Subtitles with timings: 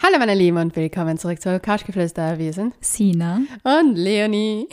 [0.00, 2.38] Hallo meine Lieben und willkommen zurück zu Couchgeflüster.
[2.38, 3.40] Wir sind Sina.
[3.64, 4.68] und Leonie.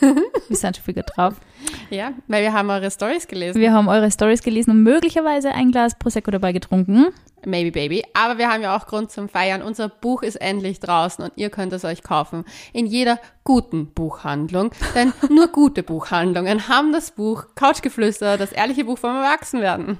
[0.48, 1.34] Wir sind schon wieder drauf.
[1.90, 3.60] Ja, weil wir haben eure Stories gelesen.
[3.60, 7.06] Wir haben eure Stories gelesen und möglicherweise ein Glas Prosecco dabei getrunken.
[7.46, 8.04] Maybe Baby.
[8.14, 9.62] Aber wir haben ja auch Grund zum Feiern.
[9.62, 12.44] Unser Buch ist endlich draußen und ihr könnt es euch kaufen.
[12.72, 14.72] In jeder guten Buchhandlung.
[14.94, 19.98] Denn nur gute Buchhandlungen haben das Buch Couchgeflüster, das ehrliche Buch vom Erwachsenwerden.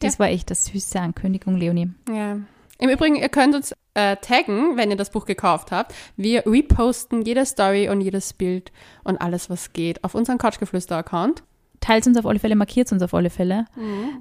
[0.00, 1.90] Das war echt das süße Ankündigung, Leonie.
[2.08, 2.38] Ja.
[2.80, 5.92] Im Übrigen, ihr könnt uns äh, taggen, wenn ihr das Buch gekauft habt.
[6.16, 8.70] Wir reposten jede Story und jedes Bild
[9.02, 11.42] und alles, was geht, auf unseren Couchgeflüster-Account.
[11.80, 13.66] Teilt uns auf alle Fälle, markiert uns auf alle Fälle.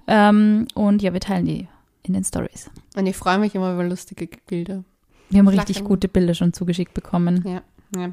[0.07, 1.67] Ähm, und ja, wir teilen die
[2.03, 2.71] in den Stories.
[2.95, 4.83] Und ich freue mich immer über lustige Bilder.
[5.29, 5.59] Wir haben Flackern.
[5.67, 7.43] richtig gute Bilder schon zugeschickt bekommen.
[7.45, 7.61] Ja,
[7.99, 8.11] ja.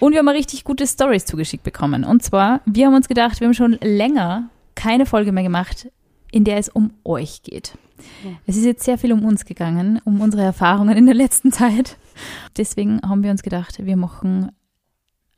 [0.00, 2.04] Und wir haben richtig gute Stories zugeschickt bekommen.
[2.04, 5.88] Und zwar, wir haben uns gedacht, wir haben schon länger keine Folge mehr gemacht,
[6.30, 7.76] in der es um euch geht.
[8.46, 11.96] Es ist jetzt sehr viel um uns gegangen, um unsere Erfahrungen in der letzten Zeit.
[12.56, 14.52] Deswegen haben wir uns gedacht, wir machen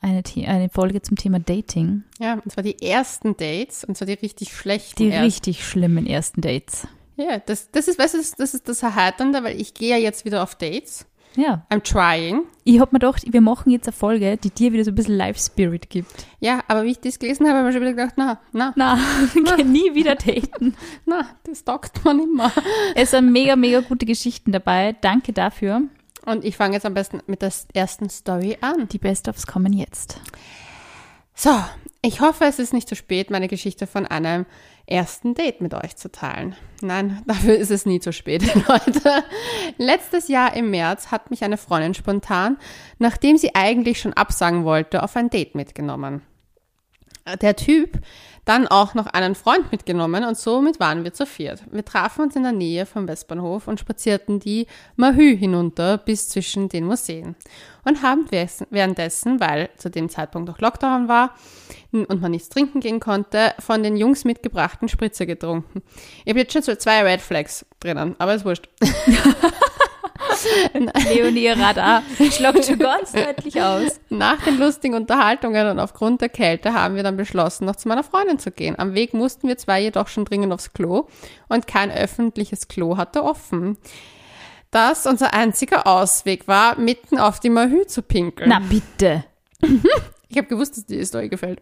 [0.00, 2.04] eine, The eine Folge zum Thema Dating.
[2.18, 4.96] Ja, und zwar die ersten Dates, und zwar die richtig schlechten.
[4.96, 5.24] Die ersten.
[5.24, 6.86] richtig schlimmen ersten Dates.
[7.16, 9.96] Ja, das, das ist, weißt du, das, das ist das Erheiternde, weil ich gehe ja
[9.96, 11.06] jetzt wieder auf Dates.
[11.38, 12.42] Ja, I'm trying.
[12.64, 15.16] ich hab mir gedacht, wir machen jetzt eine Folge, die dir wieder so ein bisschen
[15.16, 16.26] Life-Spirit gibt.
[16.40, 18.72] Ja, aber wie ich das gelesen habe, habe ich mir schon wieder gedacht, na, na,
[18.74, 18.98] Na,
[19.56, 20.74] geh nie wieder daten.
[21.06, 22.50] na, das taugt man immer.
[22.96, 24.96] Es sind mega, mega gute Geschichten dabei.
[25.00, 25.82] Danke dafür.
[26.26, 28.88] Und ich fange jetzt am besten mit der ersten Story an.
[28.88, 30.20] Die Best-ofs kommen jetzt.
[31.36, 31.56] So,
[32.02, 34.44] ich hoffe, es ist nicht zu spät, meine Geschichte von einem
[34.88, 36.56] ersten Date mit euch zu teilen.
[36.82, 39.24] Nein, dafür ist es nie zu spät, Leute.
[39.76, 42.58] Letztes Jahr im März hat mich eine Freundin spontan,
[42.98, 46.22] nachdem sie eigentlich schon absagen wollte, auf ein Date mitgenommen.
[47.36, 47.98] Der Typ
[48.48, 51.62] dann auch noch einen Freund mitgenommen und somit waren wir zu viert.
[51.70, 56.70] Wir trafen uns in der Nähe vom Westbahnhof und spazierten die Mahü hinunter bis zwischen
[56.70, 57.36] den Museen
[57.84, 58.26] und haben
[58.70, 61.34] währenddessen, weil zu dem Zeitpunkt auch Lockdown war
[61.92, 65.82] und man nichts trinken gehen konnte, von den Jungs mitgebrachten Spritzer getrunken.
[66.24, 68.68] Ich habe jetzt schon zwei Red Flags drinnen, aber ist wurscht.
[71.14, 74.00] Leonie Radar schlagt schon ganz deutlich aus.
[74.08, 78.04] Nach den lustigen Unterhaltungen und aufgrund der Kälte haben wir dann beschlossen, noch zu meiner
[78.04, 78.78] Freundin zu gehen.
[78.78, 81.08] Am Weg mussten wir zwei jedoch schon dringend aufs Klo
[81.48, 83.78] und kein öffentliches Klo hatte offen.
[84.70, 88.50] Das unser einziger Ausweg war, mitten auf die Mahü zu pinkeln.
[88.50, 89.24] Na bitte.
[90.28, 91.58] Ich habe gewusst, dass dir die Story gefällt.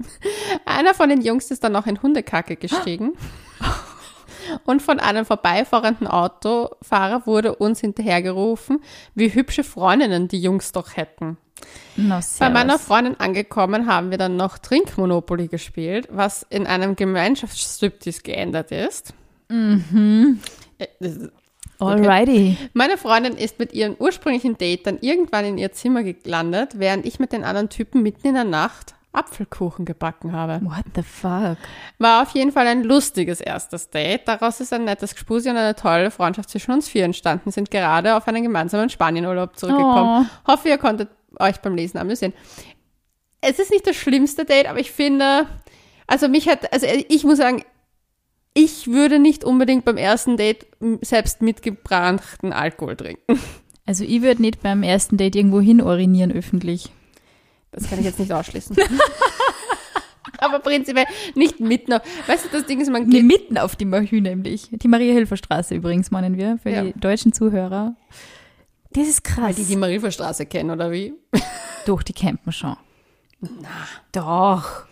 [0.65, 3.13] Einer von den Jungs ist dann noch in Hundekacke gestiegen.
[4.65, 8.81] Und von einem vorbeifahrenden Autofahrer wurde uns hinterhergerufen,
[9.15, 11.37] wie hübsche Freundinnen die Jungs doch hätten.
[11.97, 18.23] No, Bei meiner Freundin angekommen haben wir dann noch Trinkmonopoly gespielt, was in einem Gemeinschaftsstriptease
[18.23, 19.15] geendet ist.
[19.49, 20.41] Mhm.
[21.78, 22.57] Alrighty.
[22.75, 27.19] Meine Freundin ist mit ihrem ursprünglichen Date dann irgendwann in ihr Zimmer gelandet, während ich
[27.19, 30.60] mit den anderen Typen mitten in der Nacht Apfelkuchen gebacken habe.
[30.65, 31.56] What the fuck?
[31.99, 34.28] War auf jeden Fall ein lustiges erstes Date.
[34.28, 38.16] Daraus ist ein nettes Gespusi und eine tolle Freundschaft zwischen uns vier entstanden, sind gerade
[38.16, 40.31] auf einen gemeinsamen Spanienurlaub zurückgekommen.
[40.47, 42.32] Hoffe, ihr konntet euch beim Lesen amüsieren.
[43.41, 45.47] Es ist nicht das schlimmste Date, aber ich finde,
[46.06, 47.62] also mich hat, also ich muss sagen,
[48.54, 50.66] ich würde nicht unbedingt beim ersten Date
[51.03, 53.38] selbst mitgebrachten Alkohol trinken.
[53.84, 56.91] Also ich würde nicht beim ersten Date irgendwo hin urinieren öffentlich.
[57.77, 58.75] Das kann ich jetzt nicht ausschließen.
[60.39, 62.03] Aber prinzipiell nicht mitten auf.
[62.27, 63.25] Weißt du, das Ding ist, man geht.
[63.25, 64.69] mitten auf die Mahü nämlich.
[64.71, 66.83] Die Maria-Hilfer-Straße übrigens, meinen wir, für Ja.
[66.83, 67.95] die deutschen Zuhörer.
[68.91, 69.45] Das ist krass.
[69.45, 71.15] Weil die die Marienstraße kennen, oder wie?
[71.87, 72.77] Doch, die campen schon.
[73.41, 73.69] Na.
[74.13, 74.85] Doch.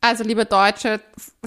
[0.00, 1.00] Also, liebe deutsche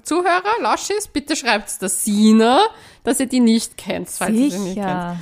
[0.03, 2.61] Zuhörer, Lauschis, bitte schreibt der Sina,
[3.03, 5.17] dass ihr die nicht kennt, falls ihr sie nicht kennt.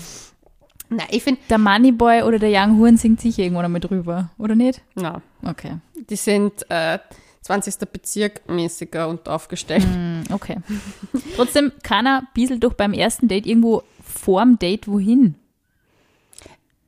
[0.90, 4.30] Na, ich finde, Der Moneyboy oder der Young Huren singt sicher irgendwo noch mit drüber,
[4.38, 4.82] oder nicht?
[4.96, 5.78] na, Okay.
[6.10, 7.00] die sind äh,
[7.42, 7.78] 20.
[7.92, 9.84] Bezirk mäßiger und aufgestellt.
[9.84, 10.58] Hm, Okay.
[11.36, 15.36] Trotzdem kann er Biesel doch beim ersten Date irgendwo vorm Date wohin.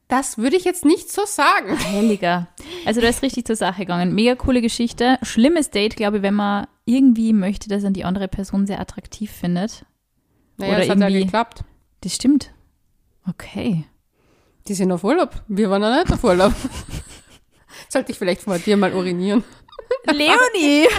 [0.08, 1.78] Das würde ich jetzt nicht so sagen.
[1.94, 2.48] Heiliger.
[2.86, 4.16] Also da ist richtig zur Sache gegangen.
[4.16, 5.20] Mega coole Geschichte.
[5.22, 9.30] Schlimmes Date, glaube ich, wenn man irgendwie möchte, dass man die andere Person sehr attraktiv
[9.32, 9.86] findet.
[10.58, 11.64] Naja, Oder das hat ja geklappt.
[12.02, 12.52] Das stimmt.
[13.30, 13.86] Okay.
[14.70, 15.32] Die sind auf Urlaub.
[15.48, 16.54] Wir waren noch nicht auf Urlaub.
[17.90, 19.44] Sollte ich vielleicht vor dir mal urinieren?
[20.06, 20.88] Leonie!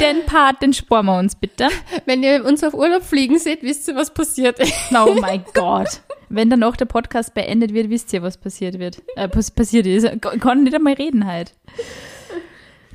[0.00, 1.68] den Part, den sparen wir uns bitte.
[2.04, 4.74] Wenn ihr uns auf Urlaub fliegen seht, wisst ihr, was passiert ist.
[4.90, 6.00] Oh mein Gott.
[6.28, 9.00] Wenn dann auch der Podcast beendet wird, wisst ihr, was passiert wird.
[9.14, 10.02] Äh, was passiert ist.
[10.02, 11.54] Ich kann nicht einmal reden halt.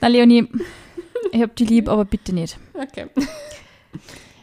[0.02, 0.50] Na, Leonie,
[1.32, 2.58] ich hab die lieb, aber bitte nicht.
[2.74, 3.08] Okay.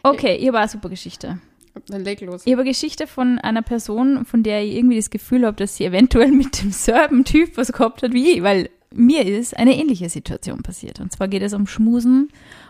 [0.01, 1.39] Okay, ihr war eine super Geschichte.
[1.87, 2.41] Dann leg los.
[2.45, 5.75] Ich habe eine Geschichte von einer Person, von der ich irgendwie das Gefühl habe, dass
[5.75, 10.09] sie eventuell mit demselben Typ was gehabt hat wie ich, weil mir ist eine ähnliche
[10.09, 10.99] Situation passiert.
[10.99, 12.29] Und zwar geht es um Schmusen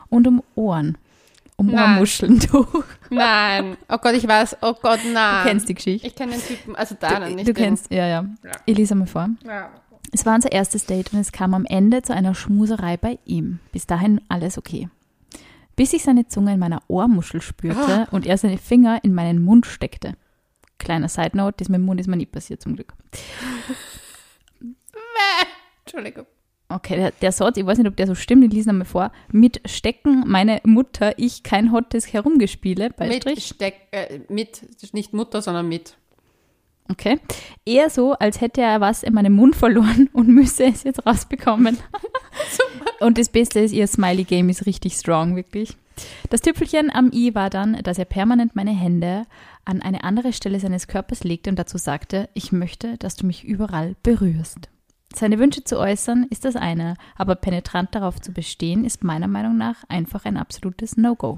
[0.10, 0.98] und um Ohren.
[1.58, 1.96] Um Nein.
[1.96, 2.40] Ohrmuscheln.
[2.52, 2.66] Du,
[3.10, 3.78] Nein.
[3.90, 4.58] Oh Gott, ich weiß.
[4.62, 5.44] Oh Gott, nein.
[5.44, 6.08] du kennst die Geschichte.
[6.08, 7.64] Ich kenne den Typen, also Du, nicht du den.
[7.66, 8.26] kennst, ja, ja.
[8.44, 8.52] Ja.
[8.66, 9.30] Ich lese mal vor.
[9.46, 9.70] Ja.
[10.12, 13.60] Es war unser erstes Date und es kam am Ende zu einer Schmuserei bei ihm.
[13.72, 14.90] Bis dahin alles okay.
[15.82, 19.66] Bis ich seine Zunge in meiner Ohrmuschel spürte und er seine Finger in meinen Mund
[19.66, 20.14] steckte.
[20.78, 22.94] Kleiner Side Note, das mit dem Mund ist mir nie passiert zum Glück.
[25.84, 26.28] Entschuldigung.
[26.70, 29.12] Okay, der, der Satz, ich weiß nicht, ob der so stimmt, ich lese nochmal vor.
[29.32, 33.42] Mit Stecken meine Mutter, ich kein hottes Herumgespiele, Mit.
[33.42, 34.62] Steck, äh, mit,
[34.94, 35.98] nicht Mutter, sondern mit.
[36.92, 37.20] Okay.
[37.66, 41.80] Eher so, als hätte er was in meinem Mund verloren und müsse es jetzt rausbekommen.
[43.02, 45.76] und das Beste ist, ihr Smiley-Game ist richtig strong, wirklich.
[46.30, 49.24] Das Tüpfelchen am i war dann, dass er permanent meine Hände
[49.66, 53.44] an eine andere Stelle seines Körpers legte und dazu sagte, ich möchte, dass du mich
[53.44, 54.70] überall berührst.
[55.14, 59.58] Seine Wünsche zu äußern ist das eine, aber penetrant darauf zu bestehen, ist meiner Meinung
[59.58, 61.38] nach einfach ein absolutes No-Go.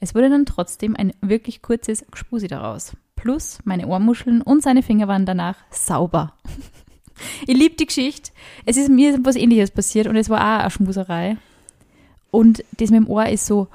[0.00, 2.96] Es wurde dann trotzdem ein wirklich kurzes Gspusi daraus.
[3.14, 6.34] Plus meine Ohrmuscheln und seine Finger waren danach sauber.
[7.46, 8.30] ich liebe die Geschichte.
[8.64, 11.36] Es ist mir was ähnliches passiert und es war auch eine Schmuserei.
[12.30, 13.68] Und das mit dem Ohr ist so,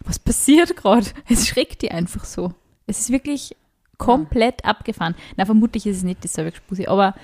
[0.00, 1.06] was passiert gerade?
[1.28, 2.52] Es schreckt die einfach so.
[2.86, 3.56] Es ist wirklich
[3.98, 5.14] komplett abgefahren.
[5.36, 7.14] Na, vermutlich ist es nicht dasselbe Gspusi, aber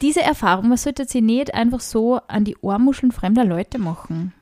[0.00, 4.32] diese Erfahrung, man sollte sie nicht einfach so an die Ohrmuscheln fremder Leute machen.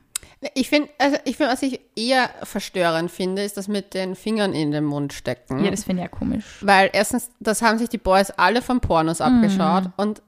[0.53, 4.53] Ich finde, also ich finde, was ich eher verstörend finde, ist das mit den Fingern
[4.53, 5.63] in den Mund stecken.
[5.63, 6.57] Ja, das finde ich ja komisch.
[6.61, 9.25] Weil erstens, das haben sich die Boys alle von Pornos Mhm.
[9.25, 9.89] abgeschaut.
[9.97, 10.21] Und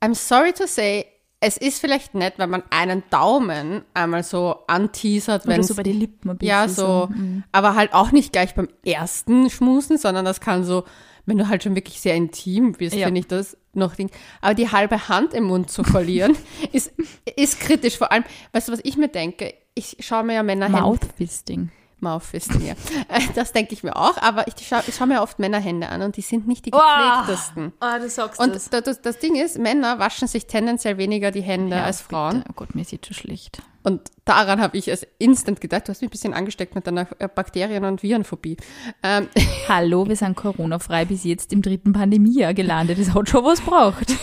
[0.00, 1.06] I'm sorry to say,
[1.40, 5.98] es ist vielleicht nett, wenn man einen Daumen einmal so anteasert, wenn so bei den
[5.98, 6.48] Lippen ein bisschen.
[6.50, 7.08] ja, so,
[7.52, 10.84] aber halt auch nicht gleich beim ersten Schmusen, sondern das kann so,
[11.26, 13.06] wenn du halt schon wirklich sehr intim bist, Ja.
[13.06, 14.10] finde ich das noch Ding.
[14.40, 16.36] Aber die halbe Hand im Mund zu verlieren,
[16.72, 16.92] ist,
[17.36, 17.98] ist kritisch.
[17.98, 19.54] Vor allem, weißt du, was ich mir denke?
[19.74, 21.70] Ich schaue mir ja Männerhände Mouthfisting.
[22.00, 22.74] Mouthfisting, ja.
[23.08, 26.02] Äh, Das denke ich mir auch, aber ich schaue ich schau mir oft Männerhände an
[26.02, 27.72] und die sind nicht die gepflegtesten.
[27.80, 31.42] Ah, du sagst Und das, das, das Ding ist, Männer waschen sich tendenziell weniger die
[31.42, 32.44] Hände als Frauen.
[32.48, 33.62] Oh Gott, mir sieht schon schlecht.
[33.84, 35.86] Und daran habe ich es instant gedacht.
[35.86, 38.56] Du hast mich ein bisschen angesteckt mit deiner äh, Bakterien- und Virenphobie.
[39.02, 39.28] Ähm,
[39.68, 42.98] Hallo, wir sind Corona-frei bis jetzt im dritten Pandemiejahr gelandet.
[42.98, 44.14] Das hat schon was braucht.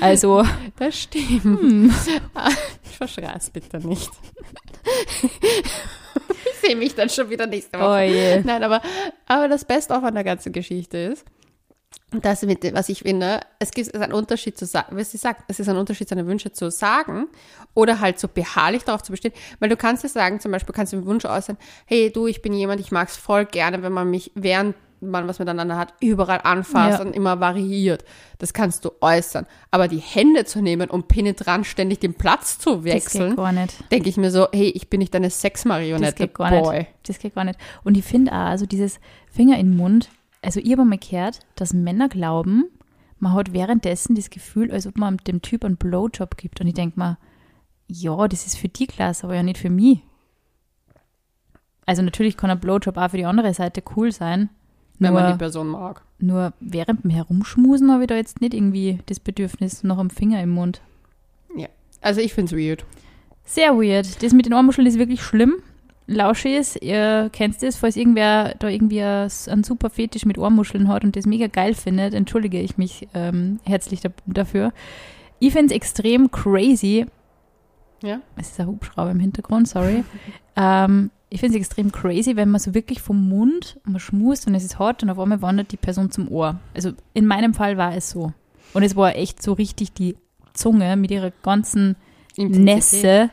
[0.00, 0.42] Also,
[0.78, 1.92] das stimmt.
[2.82, 4.10] Verschrei's bitte nicht.
[5.22, 8.40] ich sehe mich dann schon wieder nächste Woche.
[8.40, 8.42] oh.
[8.46, 8.80] Nein, aber,
[9.26, 11.26] aber das Beste auch an der ganzen Geschichte ist,
[12.12, 15.44] dass mit dem, was ich finde, es gibt einen Unterschied zu sagen, wie sie sagt,
[15.48, 17.26] es ist ein Unterschied, seine Wünsche zu sagen
[17.74, 20.92] oder halt so beharrlich darauf zu bestehen, weil du kannst ja sagen, zum Beispiel kannst
[20.92, 23.92] du den Wunsch äußern, hey du, ich bin jemand, ich mag es voll gerne, wenn
[23.92, 27.04] man mich, während man was miteinander hat, überall anfasst Ja.
[27.06, 28.04] und immer variiert.
[28.38, 29.46] Das kannst du äußern.
[29.70, 33.34] Aber die Hände zu nehmen und penetrant ständig den Platz zu Das wechseln,
[33.90, 36.78] denke ich mir so, hey, ich bin nicht deine Das Sexmarionette, geht gar Boy.
[36.80, 36.90] nicht.
[37.04, 37.58] Das geht gar nicht.
[37.82, 39.00] Und ich finde auch, also dieses
[39.32, 40.10] Finger in den Mund,
[40.42, 42.64] also ich habe mal gehört, dass Männer glauben,
[43.18, 46.60] man hat währenddessen das Gefühl, als ob man dem Typ einen Blowjob gibt.
[46.60, 47.18] Und ich denke mal,
[47.86, 50.00] ja, das ist für die klasse, aber ja nicht für mich.
[51.84, 54.48] Also natürlich kann ein Blowjob auch für die andere Seite cool sein.
[54.98, 56.02] wenn nur, man die Person mag.
[56.18, 60.42] nur während dem Herumschmusen habe ich da jetzt nicht irgendwie das Bedürfnis nach einem Finger
[60.42, 60.80] im Mund.
[61.56, 61.68] Ja.
[62.00, 62.86] Also ich finde es weird.
[63.44, 64.22] Sehr weird.
[64.22, 65.56] Das mit den Ohrmuscheln ist wirklich schlimm.
[66.10, 71.04] Lauschig ist, ihr kennt das, falls irgendwer da irgendwie einen super Fetisch mit Ohrmuscheln hat
[71.04, 74.72] und das mega geil findet, entschuldige ich mich ähm, herzlich da, dafür.
[75.38, 77.06] Ich finde es extrem crazy.
[78.02, 78.20] Ja.
[78.36, 80.02] Es ist ein Hubschrauber im Hintergrund, sorry.
[80.56, 84.56] ähm, ich finde es extrem crazy, wenn man so wirklich vom Mund, man schmust und
[84.56, 86.58] es ist hot und auf einmal wandert die Person zum Ohr.
[86.74, 88.32] Also in meinem Fall war es so.
[88.74, 90.16] Und es war echt so richtig die
[90.54, 91.94] Zunge mit ihrer ganzen
[92.36, 93.30] Nässe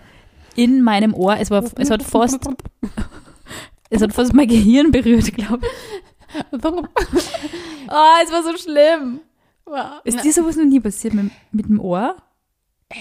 [0.57, 1.37] in meinem Ohr.
[1.39, 2.39] Es, war, es hat fast,
[3.89, 6.41] es hat fast mein Gehirn berührt, glaube ich.
[6.61, 6.83] Oh,
[8.25, 9.21] es war so schlimm.
[10.03, 12.15] Ist dir sowas noch nie passiert mit, mit dem Ohr?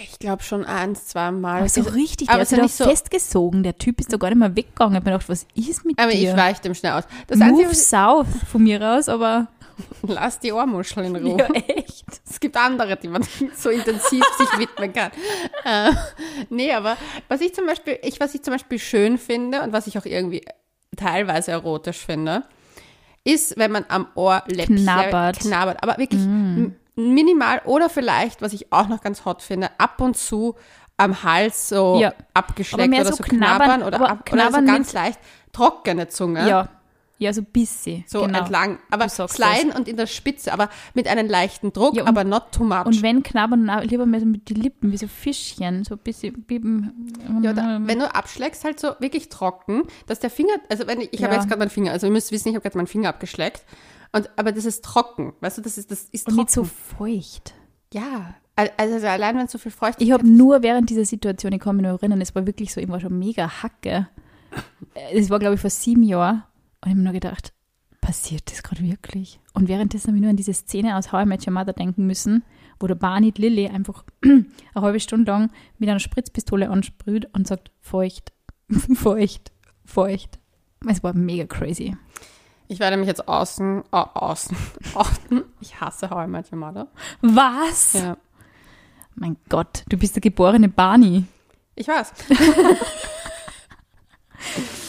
[0.04, 1.58] Ich glaube schon eins, zwei Mal.
[1.60, 3.62] Aber so Also- richtig, aber der es hat ist sich so- festgesogen.
[3.62, 4.94] Der Typ ist da gar nicht mehr weggegangen.
[4.94, 6.36] Ich habe mir gedacht, was ist mit aber ich dir?
[6.36, 7.04] weiche dem schnell aus.
[7.28, 9.55] Das Einzige, Move was south von mir aus, aber ich,
[10.02, 11.38] lass die Ohrmuschel in Ruhe.
[11.38, 12.04] ja, echt.
[12.28, 13.22] Es gibt andere, die man
[13.56, 15.10] so intensiv sich widmen kann.
[15.64, 15.92] Äh,
[16.50, 16.96] nee, aber
[17.28, 20.04] was ich zum Beispiel, ich, was ich zum Beispiel schön finde und was ich auch
[20.06, 20.44] irgendwie
[20.96, 22.44] teilweise erotisch finde,
[23.24, 25.40] ist, wenn man am Ohrläppchen Knabbert.
[25.40, 25.82] knabbert.
[25.82, 30.16] Aber wirklich m- minimal oder vielleicht, was ich auch noch ganz hot finde, ab und
[30.16, 30.54] zu
[30.96, 32.14] am Hals so Ja.
[32.32, 35.18] Abgeschleckt oder so so knabbern, knabbern, oder, ab, oder so knabbern ganz leicht
[35.52, 36.48] trockene Zunge.
[36.48, 36.68] Ja.
[37.18, 38.04] Ja, so bisschen.
[38.06, 38.40] So genau.
[38.40, 38.78] entlang.
[38.90, 42.52] Aber sliden und in der Spitze, aber mit einem leichten Druck, Ja, und- aber not
[42.52, 42.84] too much.
[42.84, 46.42] Und wenn knabbern, lieber mehr so mit den Lippen, wie so Fischchen, so ein bisschen
[46.42, 47.14] bieben.
[47.42, 51.12] ja, da, wenn du abschlägst, halt so wirklich trocken, dass der Finger, also wenn ich,
[51.14, 51.40] ich habe Ja.
[51.40, 53.64] jetzt gerade meinen Finger, also ihr müsst wissen, ich habe gerade meinen Finger abgeschleckt.
[54.12, 56.36] Und, aber das ist trocken, weißt du, das ist, das ist und trocken.
[56.44, 57.54] nicht so feucht.
[57.94, 61.60] ja, Al- also allein wenn so viel Feuchtigkeit Ich habe nur während dieser Situation, ich
[61.60, 64.08] kann mich noch erinnern, es war wirklich so, ich war schon mega hacke.
[65.14, 66.42] Das war, glaube ich, vor sieben Jahren.
[66.86, 67.52] Und ich habe mir nur gedacht,
[68.00, 69.40] passiert das gerade wirklich?
[69.54, 72.06] Und währenddessen habe ich nur an diese Szene aus How I Met Your Mother denken
[72.06, 72.44] müssen,
[72.78, 74.44] wo der Barney Lilly einfach eine
[74.76, 78.32] halbe Stunde lang mit einer Spritzpistole ansprüht und sagt, feucht,
[78.94, 79.50] feucht,
[79.84, 80.38] feucht.
[80.86, 81.96] Es war mega crazy.
[82.68, 84.56] Ich werde mich jetzt außen, au- außen,
[84.94, 85.42] outen.
[85.60, 86.86] Ich hasse How I Met Your Mother.
[87.20, 87.94] Was?
[87.94, 88.16] Ja.
[89.16, 91.24] Mein Gott, du bist der geborene Barney.
[91.74, 92.12] Ich weiß.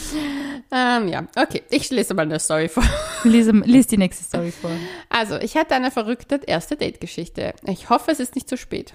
[0.70, 1.62] ähm, ja, okay.
[1.70, 2.82] Ich lese mal eine Story vor.
[3.24, 4.70] Lies, lies die nächste Story vor.
[5.08, 7.54] Also, ich hatte eine verrückte erste Date-Geschichte.
[7.66, 8.94] Ich hoffe, es ist nicht zu spät.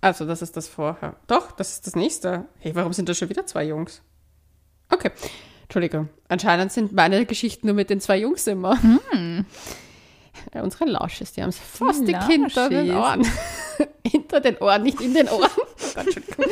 [0.00, 1.16] Also, das ist das vorher.
[1.26, 2.46] Doch, das ist das nächste.
[2.58, 4.02] Hey, warum sind da schon wieder zwei Jungs?
[4.88, 5.10] Okay.
[5.62, 6.08] Entschuldigung.
[6.28, 8.76] Anscheinend sind meine Geschichten nur mit den zwei Jungs immer.
[10.54, 12.28] Ja, unsere Lausches, die haben es frostig Lausches.
[12.28, 13.26] hinter den Ohren.
[14.06, 15.50] hinter den Ohren, nicht in den Ohren.
[15.82, 16.44] Oh Gott, Entschuldigung.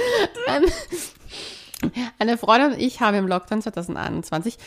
[0.48, 0.64] ähm,
[2.18, 4.58] eine Freundin und ich haben im Lockdown 2021,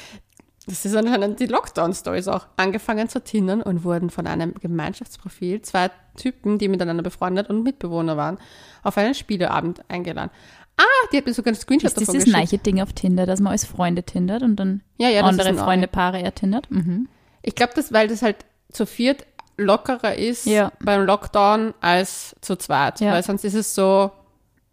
[0.67, 5.89] das ist anscheinend die Lockdown-Stories auch, angefangen zu tindern und wurden von einem Gemeinschaftsprofil zwei
[6.15, 8.37] Typen, die miteinander befreundet und Mitbewohner waren,
[8.83, 10.29] auf einen Spieleabend eingeladen.
[10.77, 12.51] Ah, die hat mir sogar einen Screenshot Ist das davon das geschickt.
[12.53, 15.49] neue Ding auf Tinder, dass man als Freunde tindert und dann Ja, ja, das andere
[15.49, 15.63] ist neu.
[15.63, 16.69] Freunde, Paare ertindert?
[16.71, 17.07] Mhm.
[17.41, 18.37] Ich glaube, das, weil das halt
[18.71, 19.25] zu viert
[19.57, 20.71] lockerer ist Ja.
[20.79, 23.01] beim Lockdown als zu zweit.
[23.01, 24.11] Weil sonst ist es so,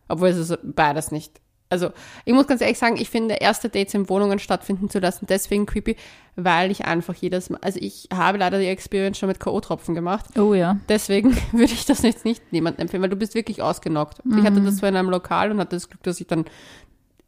[0.06, 1.40] obwohl es ist beides nicht.
[1.70, 1.90] Also,
[2.24, 5.66] ich muss ganz ehrlich sagen, ich finde, erste Dates in Wohnungen stattfinden zu lassen, deswegen
[5.66, 5.96] creepy,
[6.34, 10.24] weil ich einfach jedes Mal, also ich habe leider die Experience schon mit K.O.-Tropfen gemacht.
[10.38, 10.78] Oh ja.
[10.88, 14.20] Deswegen würde ich das jetzt nicht niemandem empfehlen, weil du bist wirklich ausgenockt.
[14.38, 16.46] Ich hatte das zwar in einem Lokal und hatte das Glück, dass ich dann,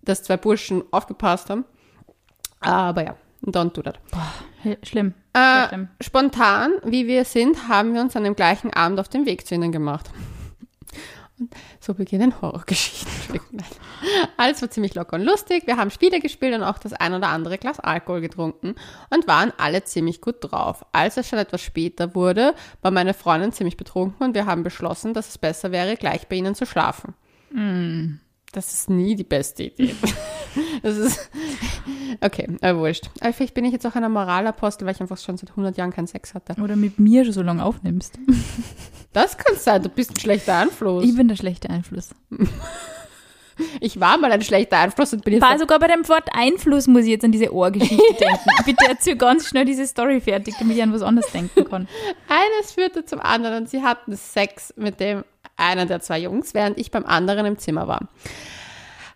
[0.02, 1.64] dass zwei Burschen aufgepasst haben.
[2.60, 3.98] Aber ja, don't do that.
[4.64, 5.14] H- Schlimm.
[5.32, 5.88] Äh, schlimm.
[6.00, 9.54] spontan, wie wir sind, haben wir uns an dem gleichen Abend auf den Weg zu
[9.54, 10.10] ihnen gemacht.
[11.40, 13.40] Und so beginnen Horrorgeschichten.
[14.36, 15.66] Alles war ziemlich locker und lustig.
[15.66, 18.74] Wir haben Spiele gespielt und auch das ein oder andere Glas Alkohol getrunken
[19.08, 20.84] und waren alle ziemlich gut drauf.
[20.92, 25.14] Als es schon etwas später wurde, war meine Freundin ziemlich betrunken und wir haben beschlossen,
[25.14, 27.14] dass es besser wäre, gleich bei ihnen zu schlafen.
[28.52, 29.94] Das ist nie die beste Idee.
[30.82, 31.30] Das ist,
[32.20, 33.10] okay, äh, wurscht.
[33.20, 35.92] Aber vielleicht bin ich jetzt auch ein Moralapostel, weil ich einfach schon seit 100 Jahren
[35.92, 36.60] keinen Sex hatte.
[36.60, 38.18] Oder mit mir schon so lange aufnimmst.
[39.12, 41.02] Das kann sein, du bist ein schlechter Einfluss.
[41.02, 42.10] Ich bin der schlechte Einfluss.
[43.80, 45.42] Ich war mal ein schlechter Einfluss und bin jetzt.
[45.42, 48.50] War sogar bei dem Wort Einfluss muss ich jetzt an diese Ohrgeschichte denken.
[48.64, 51.88] Bitte erzähl ganz schnell diese Story fertig, damit ich an was anderes denken kann.
[52.28, 55.24] Eines führte zum anderen und sie hatten Sex mit dem
[55.56, 58.08] einen der zwei Jungs, während ich beim anderen im Zimmer war.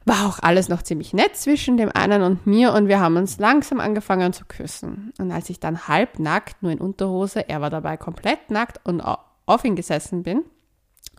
[0.06, 3.38] War auch alles noch ziemlich nett zwischen dem einen und mir und wir haben uns
[3.38, 5.12] langsam angefangen zu küssen.
[5.18, 9.00] Und als ich dann halb nackt, nur in Unterhose, er war dabei komplett nackt und
[9.00, 10.42] au- auf ihn gesessen bin,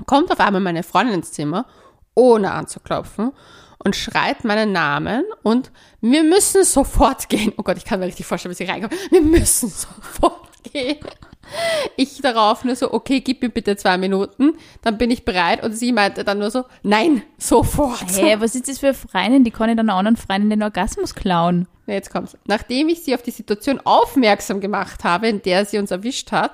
[0.05, 1.65] kommt auf einmal meine Freundin ins Zimmer,
[2.13, 3.31] ohne anzuklopfen
[3.83, 7.53] und schreit meinen Namen und wir müssen sofort gehen.
[7.57, 8.93] Oh Gott, ich kann mir richtig vorstellen, wie sie reinkommt.
[9.11, 10.97] Wir müssen sofort gehen.
[11.97, 15.63] Ich darauf nur so, okay, gib mir bitte zwei Minuten, dann bin ich bereit.
[15.63, 18.05] Und sie meinte dann nur so, nein, sofort.
[18.15, 19.43] Hä, was ist das für Freundin?
[19.43, 21.67] Die kann ich dann anderen Freundin den Orgasmus klauen.
[21.87, 22.37] Ja, Jetzt kommt's.
[22.45, 26.51] Nachdem ich sie auf die Situation aufmerksam gemacht habe, in der sie uns erwischt hat,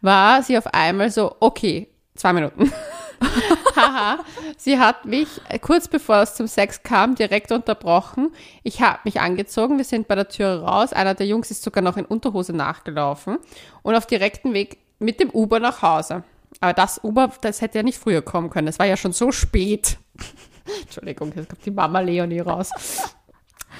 [0.00, 2.70] war sie auf einmal so, okay, zwei Minuten.
[3.76, 4.24] Haha,
[4.56, 8.30] sie hat mich äh, kurz bevor es zum Sex kam direkt unterbrochen.
[8.62, 10.92] Ich habe mich angezogen, wir sind bei der Tür raus.
[10.92, 13.38] Einer der Jungs ist sogar noch in Unterhose nachgelaufen
[13.82, 16.24] und auf direktem Weg mit dem Uber nach Hause.
[16.60, 18.68] Aber das Uber, das hätte ja nicht früher kommen können.
[18.68, 19.98] Es war ja schon so spät.
[20.82, 22.70] Entschuldigung, jetzt kommt die Mama Leonie raus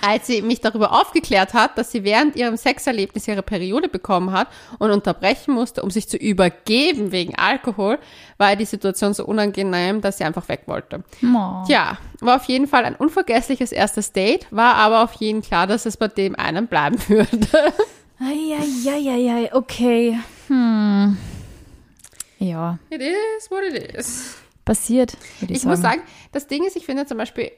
[0.06, 4.48] als sie mich darüber aufgeklärt hat, dass sie während ihrem Sexerlebnis ihre Periode bekommen hat
[4.78, 7.98] und unterbrechen musste, um sich zu übergeben wegen Alkohol,
[8.36, 11.04] war die Situation so unangenehm, dass sie einfach weg wollte.
[11.22, 11.64] Oh.
[11.66, 15.86] Tja, war auf jeden Fall ein unvergessliches erstes Date, war aber auf jeden klar, dass
[15.86, 17.72] es bei dem einen bleiben würde.
[18.20, 20.18] Eieieiei, okay.
[20.48, 21.16] Hm.
[22.38, 24.36] Ja, It is what it is.
[24.64, 27.50] passiert, ich, Ich muss sagen, das Ding ist, ich finde zum Beispiel,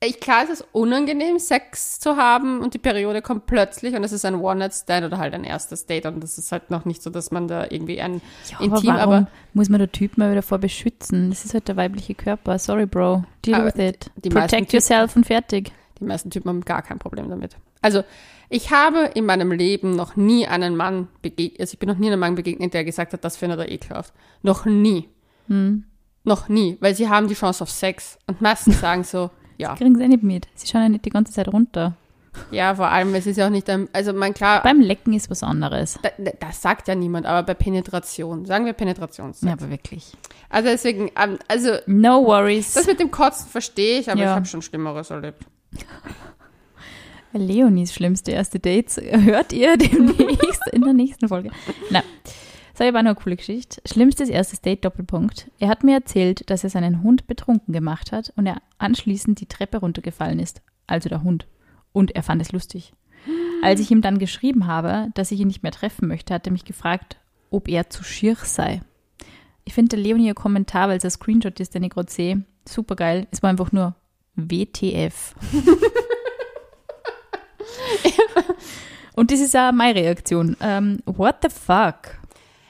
[0.00, 4.12] ich, klar ist es unangenehm, Sex zu haben und die Periode kommt plötzlich und es
[4.12, 7.10] ist ein One-Night-Stand oder halt ein erstes Date und das ist halt noch nicht so,
[7.10, 10.42] dass man da irgendwie ein ja, intim, aber aber muss man der Typ mal wieder
[10.42, 11.30] vor beschützen?
[11.30, 12.58] Das ist halt der weibliche Körper.
[12.60, 13.24] Sorry, Bro.
[13.44, 14.10] Deal with it.
[14.22, 15.72] Protect Typen- yourself und fertig.
[15.98, 17.56] die meisten Typen haben gar kein Problem damit.
[17.82, 18.04] Also
[18.50, 22.06] Ich habe in meinem Leben noch nie einen Mann begegnet, also ich bin noch nie
[22.06, 24.14] einem Mann begegnet, der gesagt hat, das findet er ekelhaft.
[24.42, 25.08] Noch nie.
[25.48, 25.84] Hm.
[26.24, 28.16] Noch nie, weil sie haben die Chance auf Sex.
[28.26, 29.74] Und meistens sagen so, ja.
[29.76, 30.48] Kriegen sie eh nicht mit.
[30.54, 31.94] Sie schauen ja nicht die ganze Zeit runter.
[32.52, 35.42] Ja, vor allem, es ist ja auch nicht also mein klar, Beim Lecken ist was
[35.42, 35.98] anderes.
[36.02, 39.40] da, da- das sagt ja niemand, aber bei Penetration, sagen wir Penetrations.
[39.42, 40.12] Ja, aber wirklich.
[40.48, 42.74] Also deswegen, ähm, also No worries.
[42.74, 44.26] das mit dem Kotzen verstehe ich, aber Ja.
[44.30, 45.44] ich habe schon Schlimmeres erlebt.
[47.32, 51.50] Leonies schlimmste erste Dates hört ihr demnächst in der nächsten Folge.
[51.90, 52.02] Na,
[52.78, 53.82] das war eine coole Geschichte.
[53.84, 55.50] Schlimmstes erstes Date Doppelpunkt.
[55.58, 59.46] Er hat mir erzählt, dass er seinen Hund betrunken gemacht hat und er anschließend die
[59.46, 60.62] Treppe runtergefallen ist.
[60.86, 61.48] Also der Hund.
[61.92, 62.92] Und er fand es lustig.
[63.62, 66.52] Als ich ihm dann geschrieben habe, dass ich ihn nicht mehr treffen möchte, hat er
[66.52, 67.16] mich gefragt,
[67.50, 68.80] ob er zu schier sei.
[69.64, 72.44] Ich finde der Leonie ihr Kommentar, weil es ein Screenshot ist, den ich gerade sehe,
[72.66, 73.26] super geil.
[73.32, 73.96] Es war einfach nur
[74.36, 75.34] WTF.
[79.16, 80.56] Und das ist auch meine Reaktion.
[80.60, 82.17] Ähm, what the fuck?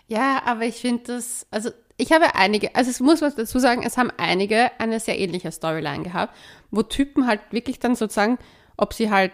[0.08, 3.82] Ja, aber ich finde das, also ich habe einige, also es muss man dazu sagen,
[3.84, 6.34] es haben einige eine sehr ähnliche Storyline gehabt,
[6.70, 8.38] wo Typen halt wirklich dann sozusagen,
[8.76, 9.32] ob sie halt,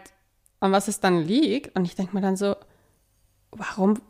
[0.61, 2.57] an was es dann liegt, und ich denke mir dann so,
[3.53, 4.01] warum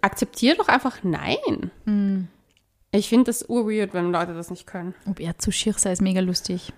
[0.00, 1.70] akzeptier doch einfach Nein.
[2.92, 4.94] Ich finde das urweird, wenn Leute das nicht können.
[5.06, 6.72] Ob er zu schier sei, ist mega lustig.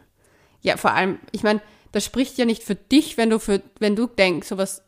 [0.61, 3.97] Ja, vor allem, ich meine, das spricht ja nicht für dich, wenn du für, wenn
[3.97, 4.83] du denkst, sowas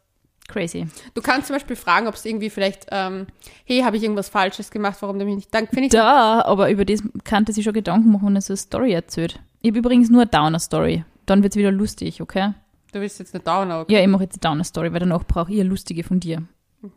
[0.48, 0.86] Crazy.
[1.14, 3.26] Du kannst zum Beispiel fragen, ob es irgendwie vielleicht, ähm,
[3.64, 6.70] hey, habe ich irgendwas Falsches gemacht, warum du mich nicht dank finde ich Da, aber
[6.70, 9.40] über das kannte sie schon Gedanken machen, wenn er so eine Story erzählt.
[9.62, 11.04] Ich habe übrigens nur eine Downer-Story.
[11.24, 12.52] Dann wird es wieder lustig, okay?
[12.92, 13.80] Du willst jetzt eine Downer.
[13.80, 13.94] Okay?
[13.94, 16.42] Ja, ich mache jetzt die Downer-Story, weil danach brauche ich eine lustige von dir.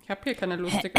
[0.04, 0.92] Ich habe hier keine lustige.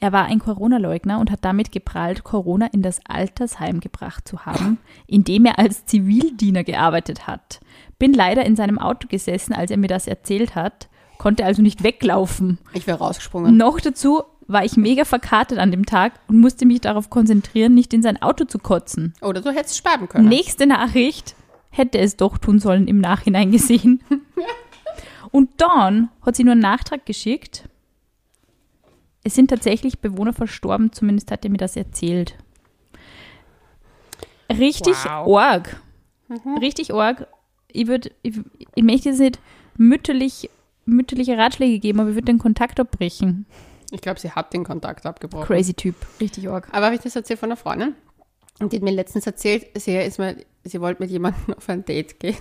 [0.00, 4.78] Er war ein Corona-Leugner und hat damit geprahlt, Corona in das Altersheim gebracht zu haben,
[5.06, 7.60] in dem er als Zivildiener gearbeitet hat.
[7.98, 11.82] Bin leider in seinem Auto gesessen, als er mir das erzählt hat, konnte also nicht
[11.82, 12.58] weglaufen.
[12.72, 13.56] Ich wäre rausgesprungen.
[13.56, 17.94] Noch dazu war ich mega verkartet an dem Tag und musste mich darauf konzentrieren, nicht
[17.94, 19.14] in sein Auto zu kotzen.
[19.22, 20.28] Oder du hättest sterben können.
[20.28, 21.34] Nächste Nachricht
[21.70, 24.02] hätte es doch tun sollen im Nachhinein gesehen.
[25.30, 27.68] Und dann hat sie nur einen Nachtrag geschickt.
[29.24, 32.36] Es sind tatsächlich Bewohner verstorben, zumindest hat er mir das erzählt.
[34.50, 35.38] Richtig Wow.
[35.40, 35.80] arg.
[36.60, 37.26] Richtig arg.
[37.68, 38.38] Ich würde, ich,
[38.74, 39.38] ich möchte jetzt nicht
[39.76, 40.50] mütterlich,
[40.86, 43.46] mütterliche Ratschläge geben, aber ich würde den Kontakt abbrechen.
[43.90, 45.46] Ich glaube, sie hat den Kontakt abgebrochen.
[45.46, 45.94] Crazy Typ.
[46.20, 46.68] Richtig arg.
[46.72, 47.94] Aber habe ich das erzählt von einer Freundin?
[48.60, 51.84] Und die hat mir letztens erzählt, sie, ist mal, sie wollte mit jemandem auf ein
[51.84, 52.36] Date gehen.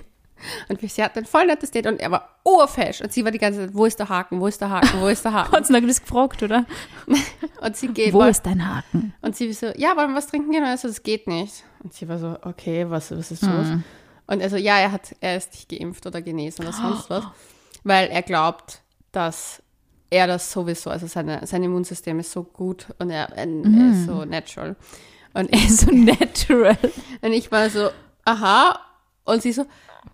[0.68, 3.00] Und sie hatten ein voll nettes Date und er war urfesch.
[3.02, 5.08] Und sie war die ganze Zeit, wo ist der Haken, wo ist der Haken, wo
[5.08, 5.52] ist der Haken?
[5.56, 6.66] Hat sie noch das gefragt, oder?
[7.62, 9.14] Und sie geht, Wo woll- ist dein Haken?
[9.22, 10.64] und sie so, ja, wollen wir was trinken gehen?
[10.64, 11.64] Und er so, das geht nicht.
[11.82, 13.68] Und sie war so, okay, was, was ist los?
[14.28, 17.24] Und er so, ja, er hat, er ist nicht geimpft oder genesen oder sonst was.
[17.84, 19.62] Weil er glaubt, dass
[20.10, 24.26] er das sowieso, also seine, sein Immunsystem ist so gut und er, er ist so
[24.26, 24.76] natural.
[25.34, 26.78] Und Er ist so natural.
[27.22, 27.90] Und ich war so,
[28.26, 28.80] aha.
[29.26, 29.66] Und sie so,